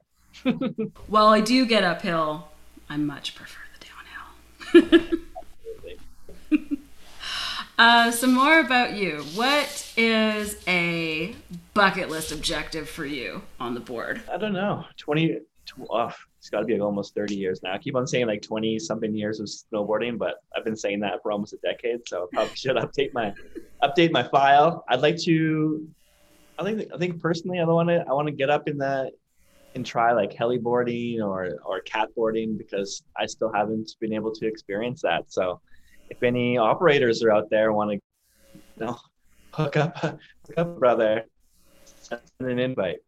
While 1.06 1.28
I 1.28 1.40
do 1.40 1.66
get 1.66 1.84
uphill, 1.84 2.48
I 2.88 2.96
much 2.96 3.34
prefer 3.34 3.60
the 3.78 4.92
downhill. 4.92 5.18
uh, 7.78 8.10
some 8.10 8.34
more 8.34 8.60
about 8.60 8.94
you. 8.94 9.24
What 9.34 9.92
is 9.96 10.56
a 10.66 11.34
bucket 11.74 12.10
list 12.10 12.32
objective 12.32 12.88
for 12.88 13.04
you 13.04 13.42
on 13.58 13.74
the 13.74 13.80
board? 13.80 14.22
I 14.32 14.36
don't 14.36 14.52
know. 14.52 14.84
20, 14.98 15.40
oh, 15.90 16.12
it's 16.38 16.50
got 16.50 16.60
to 16.60 16.66
be 16.66 16.74
like 16.74 16.82
almost 16.82 17.14
30 17.14 17.36
years 17.36 17.62
now. 17.62 17.74
I 17.74 17.78
keep 17.78 17.96
on 17.96 18.06
saying 18.06 18.26
like 18.26 18.42
20 18.42 18.78
something 18.78 19.14
years 19.14 19.40
of 19.40 19.46
snowboarding, 19.46 20.18
but 20.18 20.36
I've 20.56 20.64
been 20.64 20.76
saying 20.76 21.00
that 21.00 21.20
for 21.22 21.32
almost 21.32 21.52
a 21.52 21.58
decade. 21.58 22.00
So 22.06 22.24
I 22.24 22.26
probably 22.32 22.56
should 22.56 22.76
update 22.76 23.12
my 23.12 23.34
update 23.82 24.12
my 24.12 24.22
file. 24.22 24.84
I'd 24.88 25.00
like 25.00 25.18
to 25.24 25.88
I 26.58 26.64
think 26.64 26.90
I 26.92 26.98
think 26.98 27.20
personally, 27.20 27.60
I 27.60 27.64
want 27.64 27.88
to 27.88 28.04
I 28.08 28.12
want 28.12 28.26
to 28.26 28.32
get 28.32 28.50
up 28.50 28.68
in 28.68 28.78
the 28.78 29.10
and 29.74 29.86
try 29.86 30.12
like 30.12 30.32
heliboarding 30.32 31.20
or 31.20 31.58
or 31.64 31.82
catboarding 31.82 32.58
because 32.58 33.02
I 33.16 33.26
still 33.26 33.52
haven't 33.52 33.90
been 34.00 34.12
able 34.12 34.32
to 34.32 34.46
experience 34.46 35.02
that. 35.02 35.30
So, 35.32 35.60
if 36.10 36.22
any 36.22 36.58
operators 36.58 37.22
are 37.22 37.30
out 37.30 37.48
there 37.50 37.72
want 37.72 37.92
to, 37.92 38.00
you 38.54 38.86
know, 38.86 38.98
hook 39.52 39.76
up, 39.76 39.96
hook 39.98 40.20
up, 40.56 40.78
brother, 40.78 41.24
send 42.08 42.22
an 42.40 42.58
invite. 42.58 42.98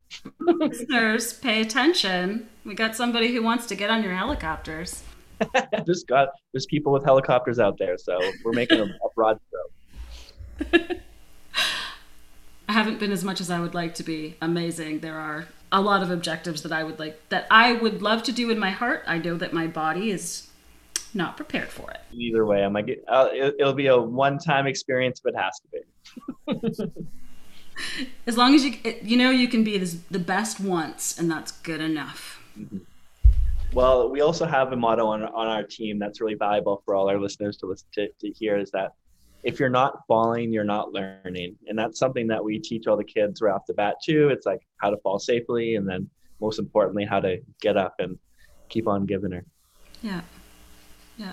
Listeners, 0.40 1.32
pay 1.34 1.60
attention. 1.60 2.48
We 2.64 2.74
got 2.74 2.96
somebody 2.96 3.32
who 3.32 3.42
wants 3.42 3.66
to 3.66 3.74
get 3.74 3.90
on 3.90 4.02
your 4.02 4.14
helicopters. 4.14 5.02
there's 5.86 6.04
got 6.04 6.28
there's 6.52 6.66
people 6.66 6.92
with 6.92 7.04
helicopters 7.04 7.58
out 7.58 7.78
there, 7.78 7.96
so 7.96 8.18
we're 8.44 8.52
making 8.52 8.80
a, 8.80 8.84
a 8.84 9.08
broad 9.14 9.38
stroke. 9.48 10.82
I 12.68 12.72
haven't 12.72 13.00
been 13.00 13.10
as 13.10 13.24
much 13.24 13.40
as 13.40 13.50
I 13.50 13.58
would 13.58 13.74
like 13.74 13.94
to 13.96 14.02
be. 14.02 14.36
Amazing. 14.40 15.00
There 15.00 15.18
are 15.18 15.48
a 15.72 15.80
lot 15.80 16.02
of 16.02 16.10
objectives 16.10 16.62
that 16.62 16.72
I 16.72 16.84
would 16.84 16.98
like 16.98 17.28
that 17.30 17.46
I 17.50 17.72
would 17.72 18.02
love 18.02 18.22
to 18.24 18.32
do 18.32 18.50
in 18.50 18.58
my 18.58 18.70
heart. 18.70 19.02
I 19.06 19.18
know 19.18 19.36
that 19.36 19.52
my 19.52 19.66
body 19.66 20.10
is 20.10 20.48
not 21.14 21.36
prepared 21.36 21.68
for 21.68 21.90
it. 21.90 22.00
Either 22.12 22.44
way, 22.46 22.62
I'm 22.62 22.72
like, 22.72 23.02
Uh, 23.08 23.28
it, 23.32 23.56
it'll 23.58 23.72
be 23.72 23.88
a 23.88 23.98
one-time 23.98 24.66
experience, 24.66 25.20
but 25.20 25.34
it 25.34 25.40
has 25.40 25.60
to 25.60 25.68
be. 25.72 26.92
as 28.26 28.36
long 28.36 28.54
as 28.54 28.64
you 28.64 28.74
you 29.02 29.16
know 29.16 29.30
you 29.30 29.48
can 29.48 29.64
be 29.64 29.78
the 29.78 30.18
best 30.18 30.60
once, 30.60 31.18
and 31.18 31.30
that's 31.30 31.52
good 31.52 31.80
enough. 31.80 32.40
Well, 33.72 34.10
we 34.10 34.20
also 34.20 34.46
have 34.46 34.72
a 34.72 34.76
motto 34.76 35.06
on 35.06 35.22
on 35.22 35.46
our 35.46 35.62
team 35.62 35.98
that's 35.98 36.20
really 36.20 36.34
valuable 36.34 36.82
for 36.84 36.94
all 36.94 37.08
our 37.08 37.18
listeners 37.18 37.56
to 37.58 37.66
listen 37.66 37.88
to, 37.94 38.08
to 38.20 38.30
hear 38.30 38.58
is 38.58 38.70
that 38.72 38.92
if 39.42 39.58
you're 39.58 39.70
not 39.70 40.06
falling, 40.06 40.52
you're 40.52 40.64
not 40.64 40.92
learning. 40.92 41.56
And 41.66 41.78
that's 41.78 41.98
something 41.98 42.26
that 42.28 42.44
we 42.44 42.58
teach 42.58 42.86
all 42.86 42.96
the 42.96 43.04
kids 43.04 43.40
right 43.40 43.54
off 43.54 43.66
the 43.66 43.74
bat 43.74 43.96
too. 44.02 44.28
It's 44.28 44.46
like 44.46 44.60
how 44.78 44.90
to 44.90 44.96
fall 44.98 45.18
safely 45.18 45.76
and 45.76 45.88
then 45.88 46.08
most 46.40 46.58
importantly 46.58 47.04
how 47.04 47.20
to 47.20 47.38
get 47.60 47.76
up 47.76 47.94
and 47.98 48.18
keep 48.68 48.86
on 48.86 49.06
giving 49.06 49.32
her. 49.32 49.44
Yeah. 50.02 50.22
Yeah. 51.16 51.32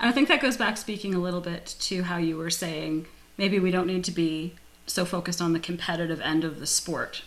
And 0.00 0.08
I 0.08 0.12
think 0.12 0.28
that 0.28 0.40
goes 0.40 0.56
back 0.56 0.76
speaking 0.76 1.14
a 1.14 1.18
little 1.18 1.40
bit 1.40 1.76
to 1.80 2.02
how 2.04 2.16
you 2.16 2.36
were 2.36 2.50
saying 2.50 3.06
maybe 3.36 3.58
we 3.58 3.70
don't 3.70 3.86
need 3.86 4.04
to 4.04 4.10
be 4.10 4.54
so 4.88 5.04
focused 5.04 5.40
on 5.40 5.52
the 5.52 5.60
competitive 5.60 6.20
end 6.20 6.44
of 6.44 6.60
the 6.60 6.66
sport. 6.66 7.22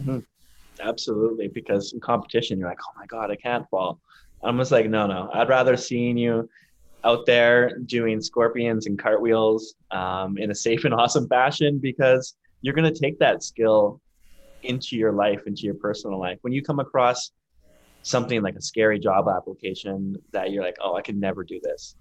Mm-hmm. 0.00 0.18
Absolutely. 0.80 1.48
Because 1.48 1.92
in 1.92 2.00
competition, 2.00 2.58
you're 2.58 2.68
like, 2.68 2.78
oh 2.88 2.98
my 2.98 3.06
God, 3.06 3.30
I 3.30 3.36
can't 3.36 3.68
fall. 3.70 4.00
I'm 4.42 4.58
just 4.58 4.70
like, 4.70 4.88
no, 4.88 5.06
no. 5.06 5.30
I'd 5.32 5.48
rather 5.48 5.76
seeing 5.76 6.16
you 6.16 6.48
out 7.04 7.26
there 7.26 7.78
doing 7.78 8.20
scorpions 8.20 8.86
and 8.86 8.98
cartwheels 8.98 9.74
um, 9.90 10.38
in 10.38 10.50
a 10.50 10.54
safe 10.54 10.84
and 10.84 10.94
awesome 11.00 11.28
fashion 11.28 11.78
because 11.78 12.36
you're 12.60 12.74
going 12.74 12.92
to 12.92 13.00
take 13.00 13.18
that 13.18 13.42
skill 13.42 14.00
into 14.62 14.96
your 14.96 15.12
life, 15.12 15.40
into 15.46 15.62
your 15.62 15.74
personal 15.74 16.18
life. 16.18 16.38
When 16.42 16.52
you 16.52 16.62
come 16.62 16.80
across 16.80 17.32
something 18.02 18.42
like 18.42 18.56
a 18.56 18.62
scary 18.62 18.98
job 18.98 19.28
application 19.28 20.16
that 20.32 20.50
you're 20.50 20.64
like, 20.64 20.76
oh, 20.80 20.96
I 20.96 21.02
could 21.02 21.16
never 21.16 21.44
do 21.44 21.60
this, 21.62 21.96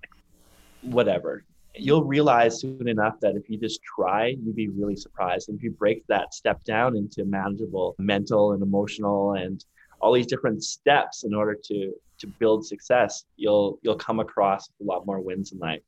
whatever, 0.82 1.44
you'll 1.80 2.04
realize 2.04 2.62
soon 2.62 2.88
enough 2.88 3.20
that 3.22 3.36
if 3.36 3.50
you 3.50 3.58
just 3.58 3.82
try, 3.84 4.28
you'd 4.28 4.56
be 4.56 4.70
really 4.70 4.96
surprised. 4.96 5.50
And 5.50 5.58
if 5.58 5.64
you 5.64 5.72
break 5.72 6.06
that 6.08 6.34
step 6.34 6.64
down 6.64 6.96
into 6.96 7.26
manageable 7.26 7.96
mental 8.00 8.54
and 8.54 8.62
emotional 8.62 9.34
and 9.34 9.64
all 10.00 10.14
these 10.14 10.28
different 10.28 10.64
steps 10.64 11.24
in 11.24 11.34
order 11.34 11.56
to 11.66 11.94
to 12.20 12.28
build 12.28 12.66
success, 12.66 13.26
you'll 13.36 13.80
you'll 13.84 13.96
come 13.96 14.20
across 14.20 14.70
a 14.82 14.84
lot 14.84 15.06
more 15.06 15.20
wins 15.20 15.52
in 15.52 15.60
life. 15.60 15.82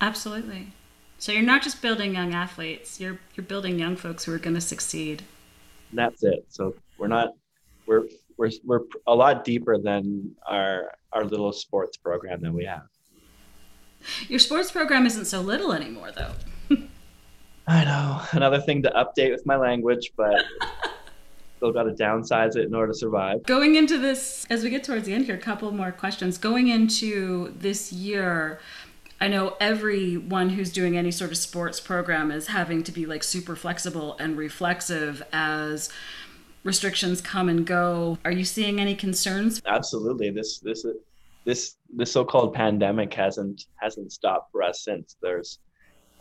Absolutely. 0.00 0.72
So 1.18 1.32
you're 1.32 1.42
not 1.42 1.62
just 1.62 1.82
building 1.82 2.14
young 2.14 2.34
athletes; 2.34 3.00
you're 3.00 3.18
you're 3.34 3.44
building 3.44 3.78
young 3.78 3.96
folks 3.96 4.24
who 4.24 4.32
are 4.32 4.38
going 4.38 4.54
to 4.54 4.60
succeed. 4.60 5.22
And 5.90 5.98
that's 5.98 6.22
it. 6.22 6.44
So 6.48 6.74
we're 6.98 7.08
not 7.08 7.34
we're 7.86 8.04
we're 8.36 8.50
we're 8.64 8.80
a 9.06 9.14
lot 9.14 9.44
deeper 9.44 9.78
than 9.78 10.34
our 10.46 10.92
our 11.12 11.24
little 11.24 11.52
sports 11.52 11.96
program 11.96 12.40
that 12.42 12.52
we 12.52 12.64
have. 12.64 12.86
Your 14.28 14.38
sports 14.38 14.70
program 14.70 15.06
isn't 15.06 15.26
so 15.26 15.40
little 15.40 15.72
anymore, 15.72 16.10
though. 16.12 16.32
I 17.66 17.84
know. 17.84 18.22
Another 18.32 18.60
thing 18.60 18.82
to 18.82 18.90
update 18.90 19.30
with 19.30 19.46
my 19.46 19.56
language, 19.56 20.12
but 20.16 20.42
still 21.56 21.72
got 21.72 21.84
to 21.84 21.92
downsize 21.92 22.56
it 22.56 22.66
in 22.66 22.74
order 22.74 22.92
to 22.92 22.98
survive. 22.98 23.42
Going 23.44 23.76
into 23.76 23.98
this, 23.98 24.46
as 24.50 24.64
we 24.64 24.70
get 24.70 24.82
towards 24.82 25.06
the 25.06 25.12
end 25.12 25.26
here, 25.26 25.34
a 25.34 25.38
couple 25.38 25.70
more 25.72 25.92
questions. 25.92 26.38
Going 26.38 26.68
into 26.68 27.54
this 27.58 27.92
year, 27.92 28.60
I 29.20 29.28
know 29.28 29.56
everyone 29.60 30.50
who's 30.50 30.72
doing 30.72 30.96
any 30.96 31.10
sort 31.10 31.30
of 31.30 31.36
sports 31.36 31.78
program 31.78 32.30
is 32.30 32.46
having 32.46 32.82
to 32.84 32.92
be 32.92 33.04
like 33.04 33.22
super 33.22 33.54
flexible 33.54 34.16
and 34.18 34.36
reflexive 34.38 35.22
as 35.32 35.90
restrictions 36.64 37.20
come 37.20 37.48
and 37.48 37.66
go. 37.66 38.18
Are 38.24 38.32
you 38.32 38.44
seeing 38.44 38.80
any 38.80 38.94
concerns? 38.94 39.60
Absolutely. 39.66 40.30
This 40.30 40.58
this 40.60 40.86
this 41.44 41.76
this 41.96 42.12
so-called 42.12 42.54
pandemic 42.54 43.12
hasn't 43.14 43.66
hasn't 43.76 44.12
stopped 44.12 44.52
for 44.52 44.62
us 44.62 44.84
since. 44.84 45.16
There's 45.22 45.58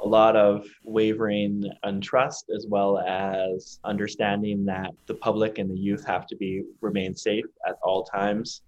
a 0.02 0.08
lot 0.08 0.36
of 0.36 0.66
wavering 0.84 1.70
and 1.84 2.02
trust 2.02 2.50
as 2.56 2.66
well 2.68 3.00
as 3.00 3.80
understanding 3.84 4.66
that 4.66 4.92
the 5.08 5.14
public 5.14 5.58
and 5.58 5.70
the 5.70 5.78
youth 5.78 6.06
have 6.06 6.26
to 6.28 6.36
be 6.36 6.64
remain 6.82 7.16
safe 7.16 7.46
at 7.68 7.76
all 7.84 8.04
times 8.04 8.62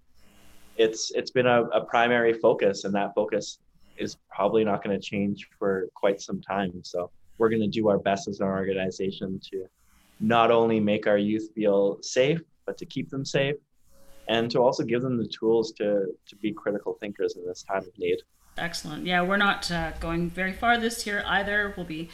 it's 0.76 1.10
it's 1.12 1.30
been 1.30 1.46
a, 1.46 1.62
a 1.64 1.84
primary 1.84 2.32
focus 2.32 2.84
and 2.84 2.94
that 2.94 3.14
focus 3.14 3.58
is 3.98 4.16
probably 4.30 4.64
not 4.64 4.82
going 4.82 4.98
to 4.98 5.04
change 5.04 5.48
for 5.58 5.88
quite 5.94 6.20
some 6.20 6.40
time 6.40 6.72
so 6.82 7.10
we're 7.38 7.48
going 7.48 7.62
to 7.62 7.68
do 7.68 7.88
our 7.88 7.98
best 7.98 8.28
as 8.28 8.40
an 8.40 8.46
organization 8.46 9.40
to 9.50 9.66
not 10.20 10.50
only 10.50 10.80
make 10.80 11.06
our 11.06 11.18
youth 11.18 11.48
feel 11.54 11.98
safe 12.02 12.40
but 12.66 12.78
to 12.78 12.86
keep 12.86 13.08
them 13.10 13.24
safe 13.24 13.56
and 14.28 14.50
to 14.50 14.60
also 14.60 14.82
give 14.82 15.02
them 15.02 15.16
the 15.18 15.28
tools 15.28 15.72
to 15.72 16.06
to 16.26 16.36
be 16.36 16.52
critical 16.52 16.96
thinkers 17.00 17.36
in 17.36 17.46
this 17.46 17.62
time 17.62 17.82
of 17.82 17.98
need 17.98 18.18
Excellent. 18.58 19.06
Yeah, 19.06 19.22
we're 19.22 19.38
not 19.38 19.70
uh, 19.70 19.92
going 19.92 20.28
very 20.28 20.52
far 20.52 20.76
this 20.76 21.06
year 21.06 21.24
either. 21.26 21.72
We'll 21.74 21.86
be 21.86 22.10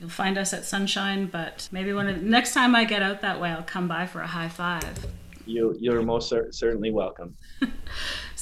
You'll 0.00 0.08
find 0.08 0.38
us 0.38 0.52
at 0.52 0.64
Sunshine, 0.64 1.26
but 1.26 1.68
maybe 1.72 1.92
when 1.92 2.06
it, 2.06 2.22
next 2.22 2.54
time 2.54 2.76
I 2.76 2.84
get 2.84 3.02
out 3.02 3.20
that 3.22 3.40
way, 3.40 3.50
I'll 3.50 3.64
come 3.64 3.88
by 3.88 4.06
for 4.06 4.20
a 4.20 4.28
high 4.28 4.48
five. 4.48 5.06
You 5.44 5.76
you're 5.80 6.02
most 6.02 6.28
cer- 6.28 6.52
certainly 6.52 6.90
welcome. 6.90 7.36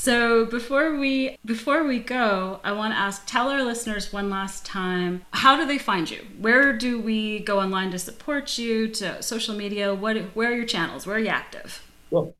So 0.06 0.44
before 0.44 0.94
we 0.96 1.36
before 1.44 1.82
we 1.82 1.98
go, 1.98 2.60
I 2.62 2.70
want 2.70 2.92
to 2.92 2.96
ask 2.96 3.26
tell 3.26 3.48
our 3.48 3.64
listeners 3.64 4.12
one 4.12 4.30
last 4.30 4.64
time 4.64 5.24
how 5.32 5.56
do 5.56 5.66
they 5.66 5.78
find 5.78 6.08
you? 6.08 6.24
Where 6.38 6.72
do 6.72 7.00
we 7.00 7.40
go 7.40 7.58
online 7.58 7.90
to 7.90 7.98
support 7.98 8.56
you? 8.56 8.86
To 8.88 9.20
social 9.20 9.56
media? 9.56 9.92
What 9.94 10.16
where 10.36 10.52
are 10.52 10.54
your 10.54 10.66
channels? 10.66 11.08
Where 11.08 11.16
are 11.16 11.18
you 11.18 11.26
active? 11.26 11.82
Well, 12.10 12.36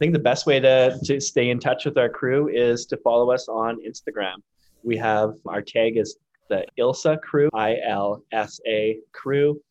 think 0.00 0.12
the 0.14 0.18
best 0.18 0.46
way 0.46 0.58
to 0.58 0.98
to 1.04 1.20
stay 1.20 1.50
in 1.50 1.60
touch 1.60 1.84
with 1.84 1.96
our 1.98 2.08
crew 2.08 2.48
is 2.48 2.86
to 2.86 2.96
follow 2.96 3.30
us 3.30 3.46
on 3.48 3.78
Instagram. 3.86 4.36
We 4.82 4.96
have 4.96 5.34
our 5.46 5.62
tag 5.62 5.98
is 5.98 6.16
the 6.48 6.64
ILSA 6.78 7.20
crew, 7.22 7.48
I 7.54 7.76
L 7.86 8.24
S 8.32 8.58
A 8.66 8.98
crew. 9.12 9.62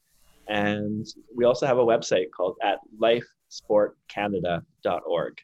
And 0.48 1.06
we 1.36 1.44
also 1.46 1.68
have 1.68 1.78
a 1.78 1.86
website 1.86 2.32
called 2.36 2.58
at 2.64 2.80
lifesportcanada.org. 3.00 5.38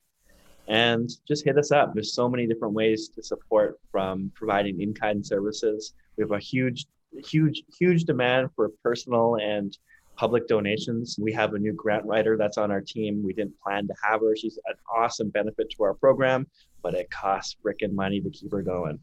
And 0.67 1.07
just 1.27 1.45
hit 1.45 1.59
us 1.59 1.71
up. 1.71 1.93
There's 1.93 2.13
so 2.13 2.27
many 2.27 2.47
different 2.47 2.73
ways 2.73 3.09
to 3.09 3.21
support 3.21 3.79
from 3.91 4.31
providing 4.33 4.81
in 4.81 4.95
kind 4.95 5.23
services. 5.23 5.93
We 6.17 6.23
have 6.23 6.31
a 6.31 6.39
huge, 6.39 6.88
huge, 7.23 7.61
huge 7.77 8.05
demand 8.05 8.49
for 8.55 8.71
personal 8.81 9.38
and 9.41 9.77
public 10.16 10.47
donations. 10.47 11.18
We 11.20 11.32
have 11.34 11.53
a 11.53 11.59
new 11.59 11.74
grant 11.74 12.05
writer 12.05 12.38
that's 12.38 12.57
on 12.57 12.72
our 12.72 12.82
team. 12.82 13.24
We 13.24 13.34
didn't 13.34 13.59
plan 13.61 13.88
to 13.88 13.93
have 14.03 14.22
her. 14.22 14.36
She's 14.36 14.57
an 14.66 14.76
awesome 14.93 15.30
benefit 15.30 15.70
to 15.72 15.84
our 15.84 15.93
program, 15.93 16.47
but 16.82 16.93
it 16.93 17.09
costs 17.11 17.55
frickin' 17.63 17.93
money 17.93 18.22
to 18.22 18.30
keep 18.30 18.51
her 18.51 18.61
going. 18.61 18.99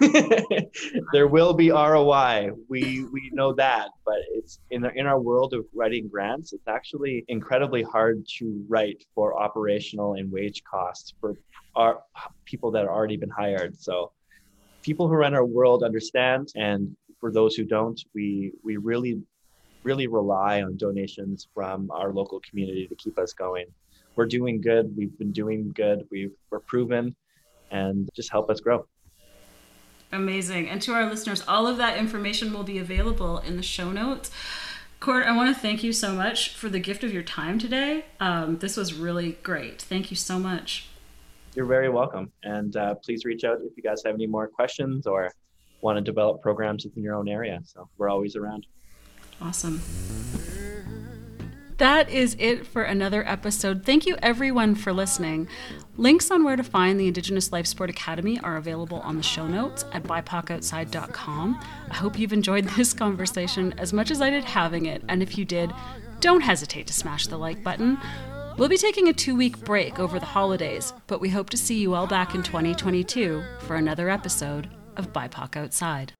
there 1.12 1.28
will 1.28 1.52
be 1.52 1.70
ROI. 1.70 2.50
We 2.68 3.04
we 3.12 3.30
know 3.32 3.52
that, 3.54 3.90
but 4.04 4.18
it's 4.32 4.60
in 4.70 4.84
in 4.94 5.06
our 5.06 5.20
world 5.20 5.54
of 5.54 5.66
writing 5.74 6.08
grants, 6.08 6.52
it's 6.52 6.68
actually 6.68 7.24
incredibly 7.28 7.82
hard 7.82 8.26
to 8.38 8.64
write 8.68 9.04
for 9.14 9.36
operational 9.40 10.14
and 10.14 10.30
wage 10.30 10.62
costs 10.64 11.14
for 11.20 11.34
our 11.76 12.00
people 12.44 12.70
that 12.70 12.80
have 12.80 12.88
already 12.88 13.16
been 13.16 13.30
hired. 13.30 13.80
So 13.80 14.12
people 14.82 15.08
who 15.08 15.14
run 15.14 15.34
our 15.34 15.44
world 15.44 15.82
understand 15.82 16.52
and 16.54 16.94
for 17.18 17.32
those 17.32 17.54
who 17.54 17.64
don't, 17.64 18.00
we 18.14 18.52
we 18.62 18.76
really 18.76 19.20
really 19.84 20.06
rely 20.06 20.62
on 20.62 20.76
donations 20.76 21.46
from 21.54 21.90
our 21.90 22.12
local 22.12 22.40
community 22.40 22.88
to 22.88 22.94
keep 22.96 23.18
us 23.18 23.32
going. 23.32 23.66
We're 24.16 24.26
doing 24.26 24.60
good. 24.60 24.96
We've 24.96 25.16
been 25.18 25.32
doing 25.32 25.72
good. 25.74 26.06
We've, 26.10 26.32
we're 26.50 26.60
proven 26.60 27.14
and 27.70 28.08
just 28.14 28.30
help 28.30 28.50
us 28.50 28.60
grow. 28.60 28.86
Amazing. 30.12 30.68
And 30.68 30.80
to 30.82 30.92
our 30.92 31.06
listeners, 31.08 31.42
all 31.48 31.66
of 31.66 31.76
that 31.78 31.98
information 31.98 32.52
will 32.52 32.62
be 32.62 32.78
available 32.78 33.38
in 33.38 33.56
the 33.56 33.62
show 33.62 33.90
notes. 33.90 34.30
Court, 35.00 35.26
I 35.26 35.36
want 35.36 35.54
to 35.54 35.60
thank 35.60 35.82
you 35.82 35.92
so 35.92 36.12
much 36.12 36.54
for 36.54 36.68
the 36.68 36.78
gift 36.78 37.04
of 37.04 37.12
your 37.12 37.22
time 37.22 37.58
today. 37.58 38.06
Um, 38.20 38.58
this 38.58 38.76
was 38.76 38.94
really 38.94 39.32
great. 39.42 39.82
Thank 39.82 40.10
you 40.10 40.16
so 40.16 40.38
much. 40.38 40.88
You're 41.54 41.66
very 41.66 41.88
welcome. 41.88 42.32
And 42.42 42.76
uh, 42.76 42.94
please 42.94 43.24
reach 43.24 43.44
out 43.44 43.58
if 43.60 43.76
you 43.76 43.82
guys 43.82 44.02
have 44.06 44.14
any 44.14 44.26
more 44.26 44.48
questions 44.48 45.06
or 45.06 45.30
want 45.82 45.98
to 45.98 46.00
develop 46.00 46.40
programs 46.40 46.84
within 46.84 47.02
your 47.02 47.16
own 47.16 47.28
area. 47.28 47.60
So 47.64 47.88
we're 47.98 48.08
always 48.08 48.36
around. 48.36 48.66
Awesome. 49.44 49.82
That 51.76 52.08
is 52.08 52.34
it 52.38 52.66
for 52.66 52.82
another 52.82 53.26
episode. 53.28 53.84
Thank 53.84 54.06
you 54.06 54.16
everyone 54.22 54.74
for 54.74 54.92
listening. 54.92 55.48
Links 55.96 56.30
on 56.30 56.44
where 56.44 56.56
to 56.56 56.62
find 56.62 56.98
the 56.98 57.08
Indigenous 57.08 57.52
Life 57.52 57.66
Sport 57.66 57.90
Academy 57.90 58.40
are 58.40 58.56
available 58.56 59.00
on 59.00 59.16
the 59.16 59.22
show 59.22 59.46
notes 59.46 59.84
at 59.92 60.04
bipocoutside.com. 60.04 61.60
I 61.90 61.94
hope 61.94 62.18
you've 62.18 62.32
enjoyed 62.32 62.64
this 62.76 62.94
conversation 62.94 63.74
as 63.76 63.92
much 63.92 64.10
as 64.10 64.22
I 64.22 64.30
did 64.30 64.44
having 64.44 64.86
it, 64.86 65.02
and 65.08 65.22
if 65.22 65.36
you 65.36 65.44
did, 65.44 65.72
don't 66.20 66.40
hesitate 66.40 66.86
to 66.86 66.94
smash 66.94 67.26
the 67.26 67.36
like 67.36 67.62
button. 67.62 67.98
We'll 68.56 68.68
be 68.68 68.78
taking 68.78 69.08
a 69.08 69.12
two 69.12 69.34
week 69.34 69.58
break 69.58 69.98
over 69.98 70.18
the 70.18 70.26
holidays, 70.26 70.94
but 71.06 71.20
we 71.20 71.28
hope 71.28 71.50
to 71.50 71.56
see 71.56 71.78
you 71.78 71.94
all 71.94 72.06
back 72.06 72.34
in 72.34 72.42
2022 72.42 73.42
for 73.60 73.76
another 73.76 74.08
episode 74.08 74.70
of 74.96 75.12
BIPOC 75.12 75.56
Outside. 75.56 76.14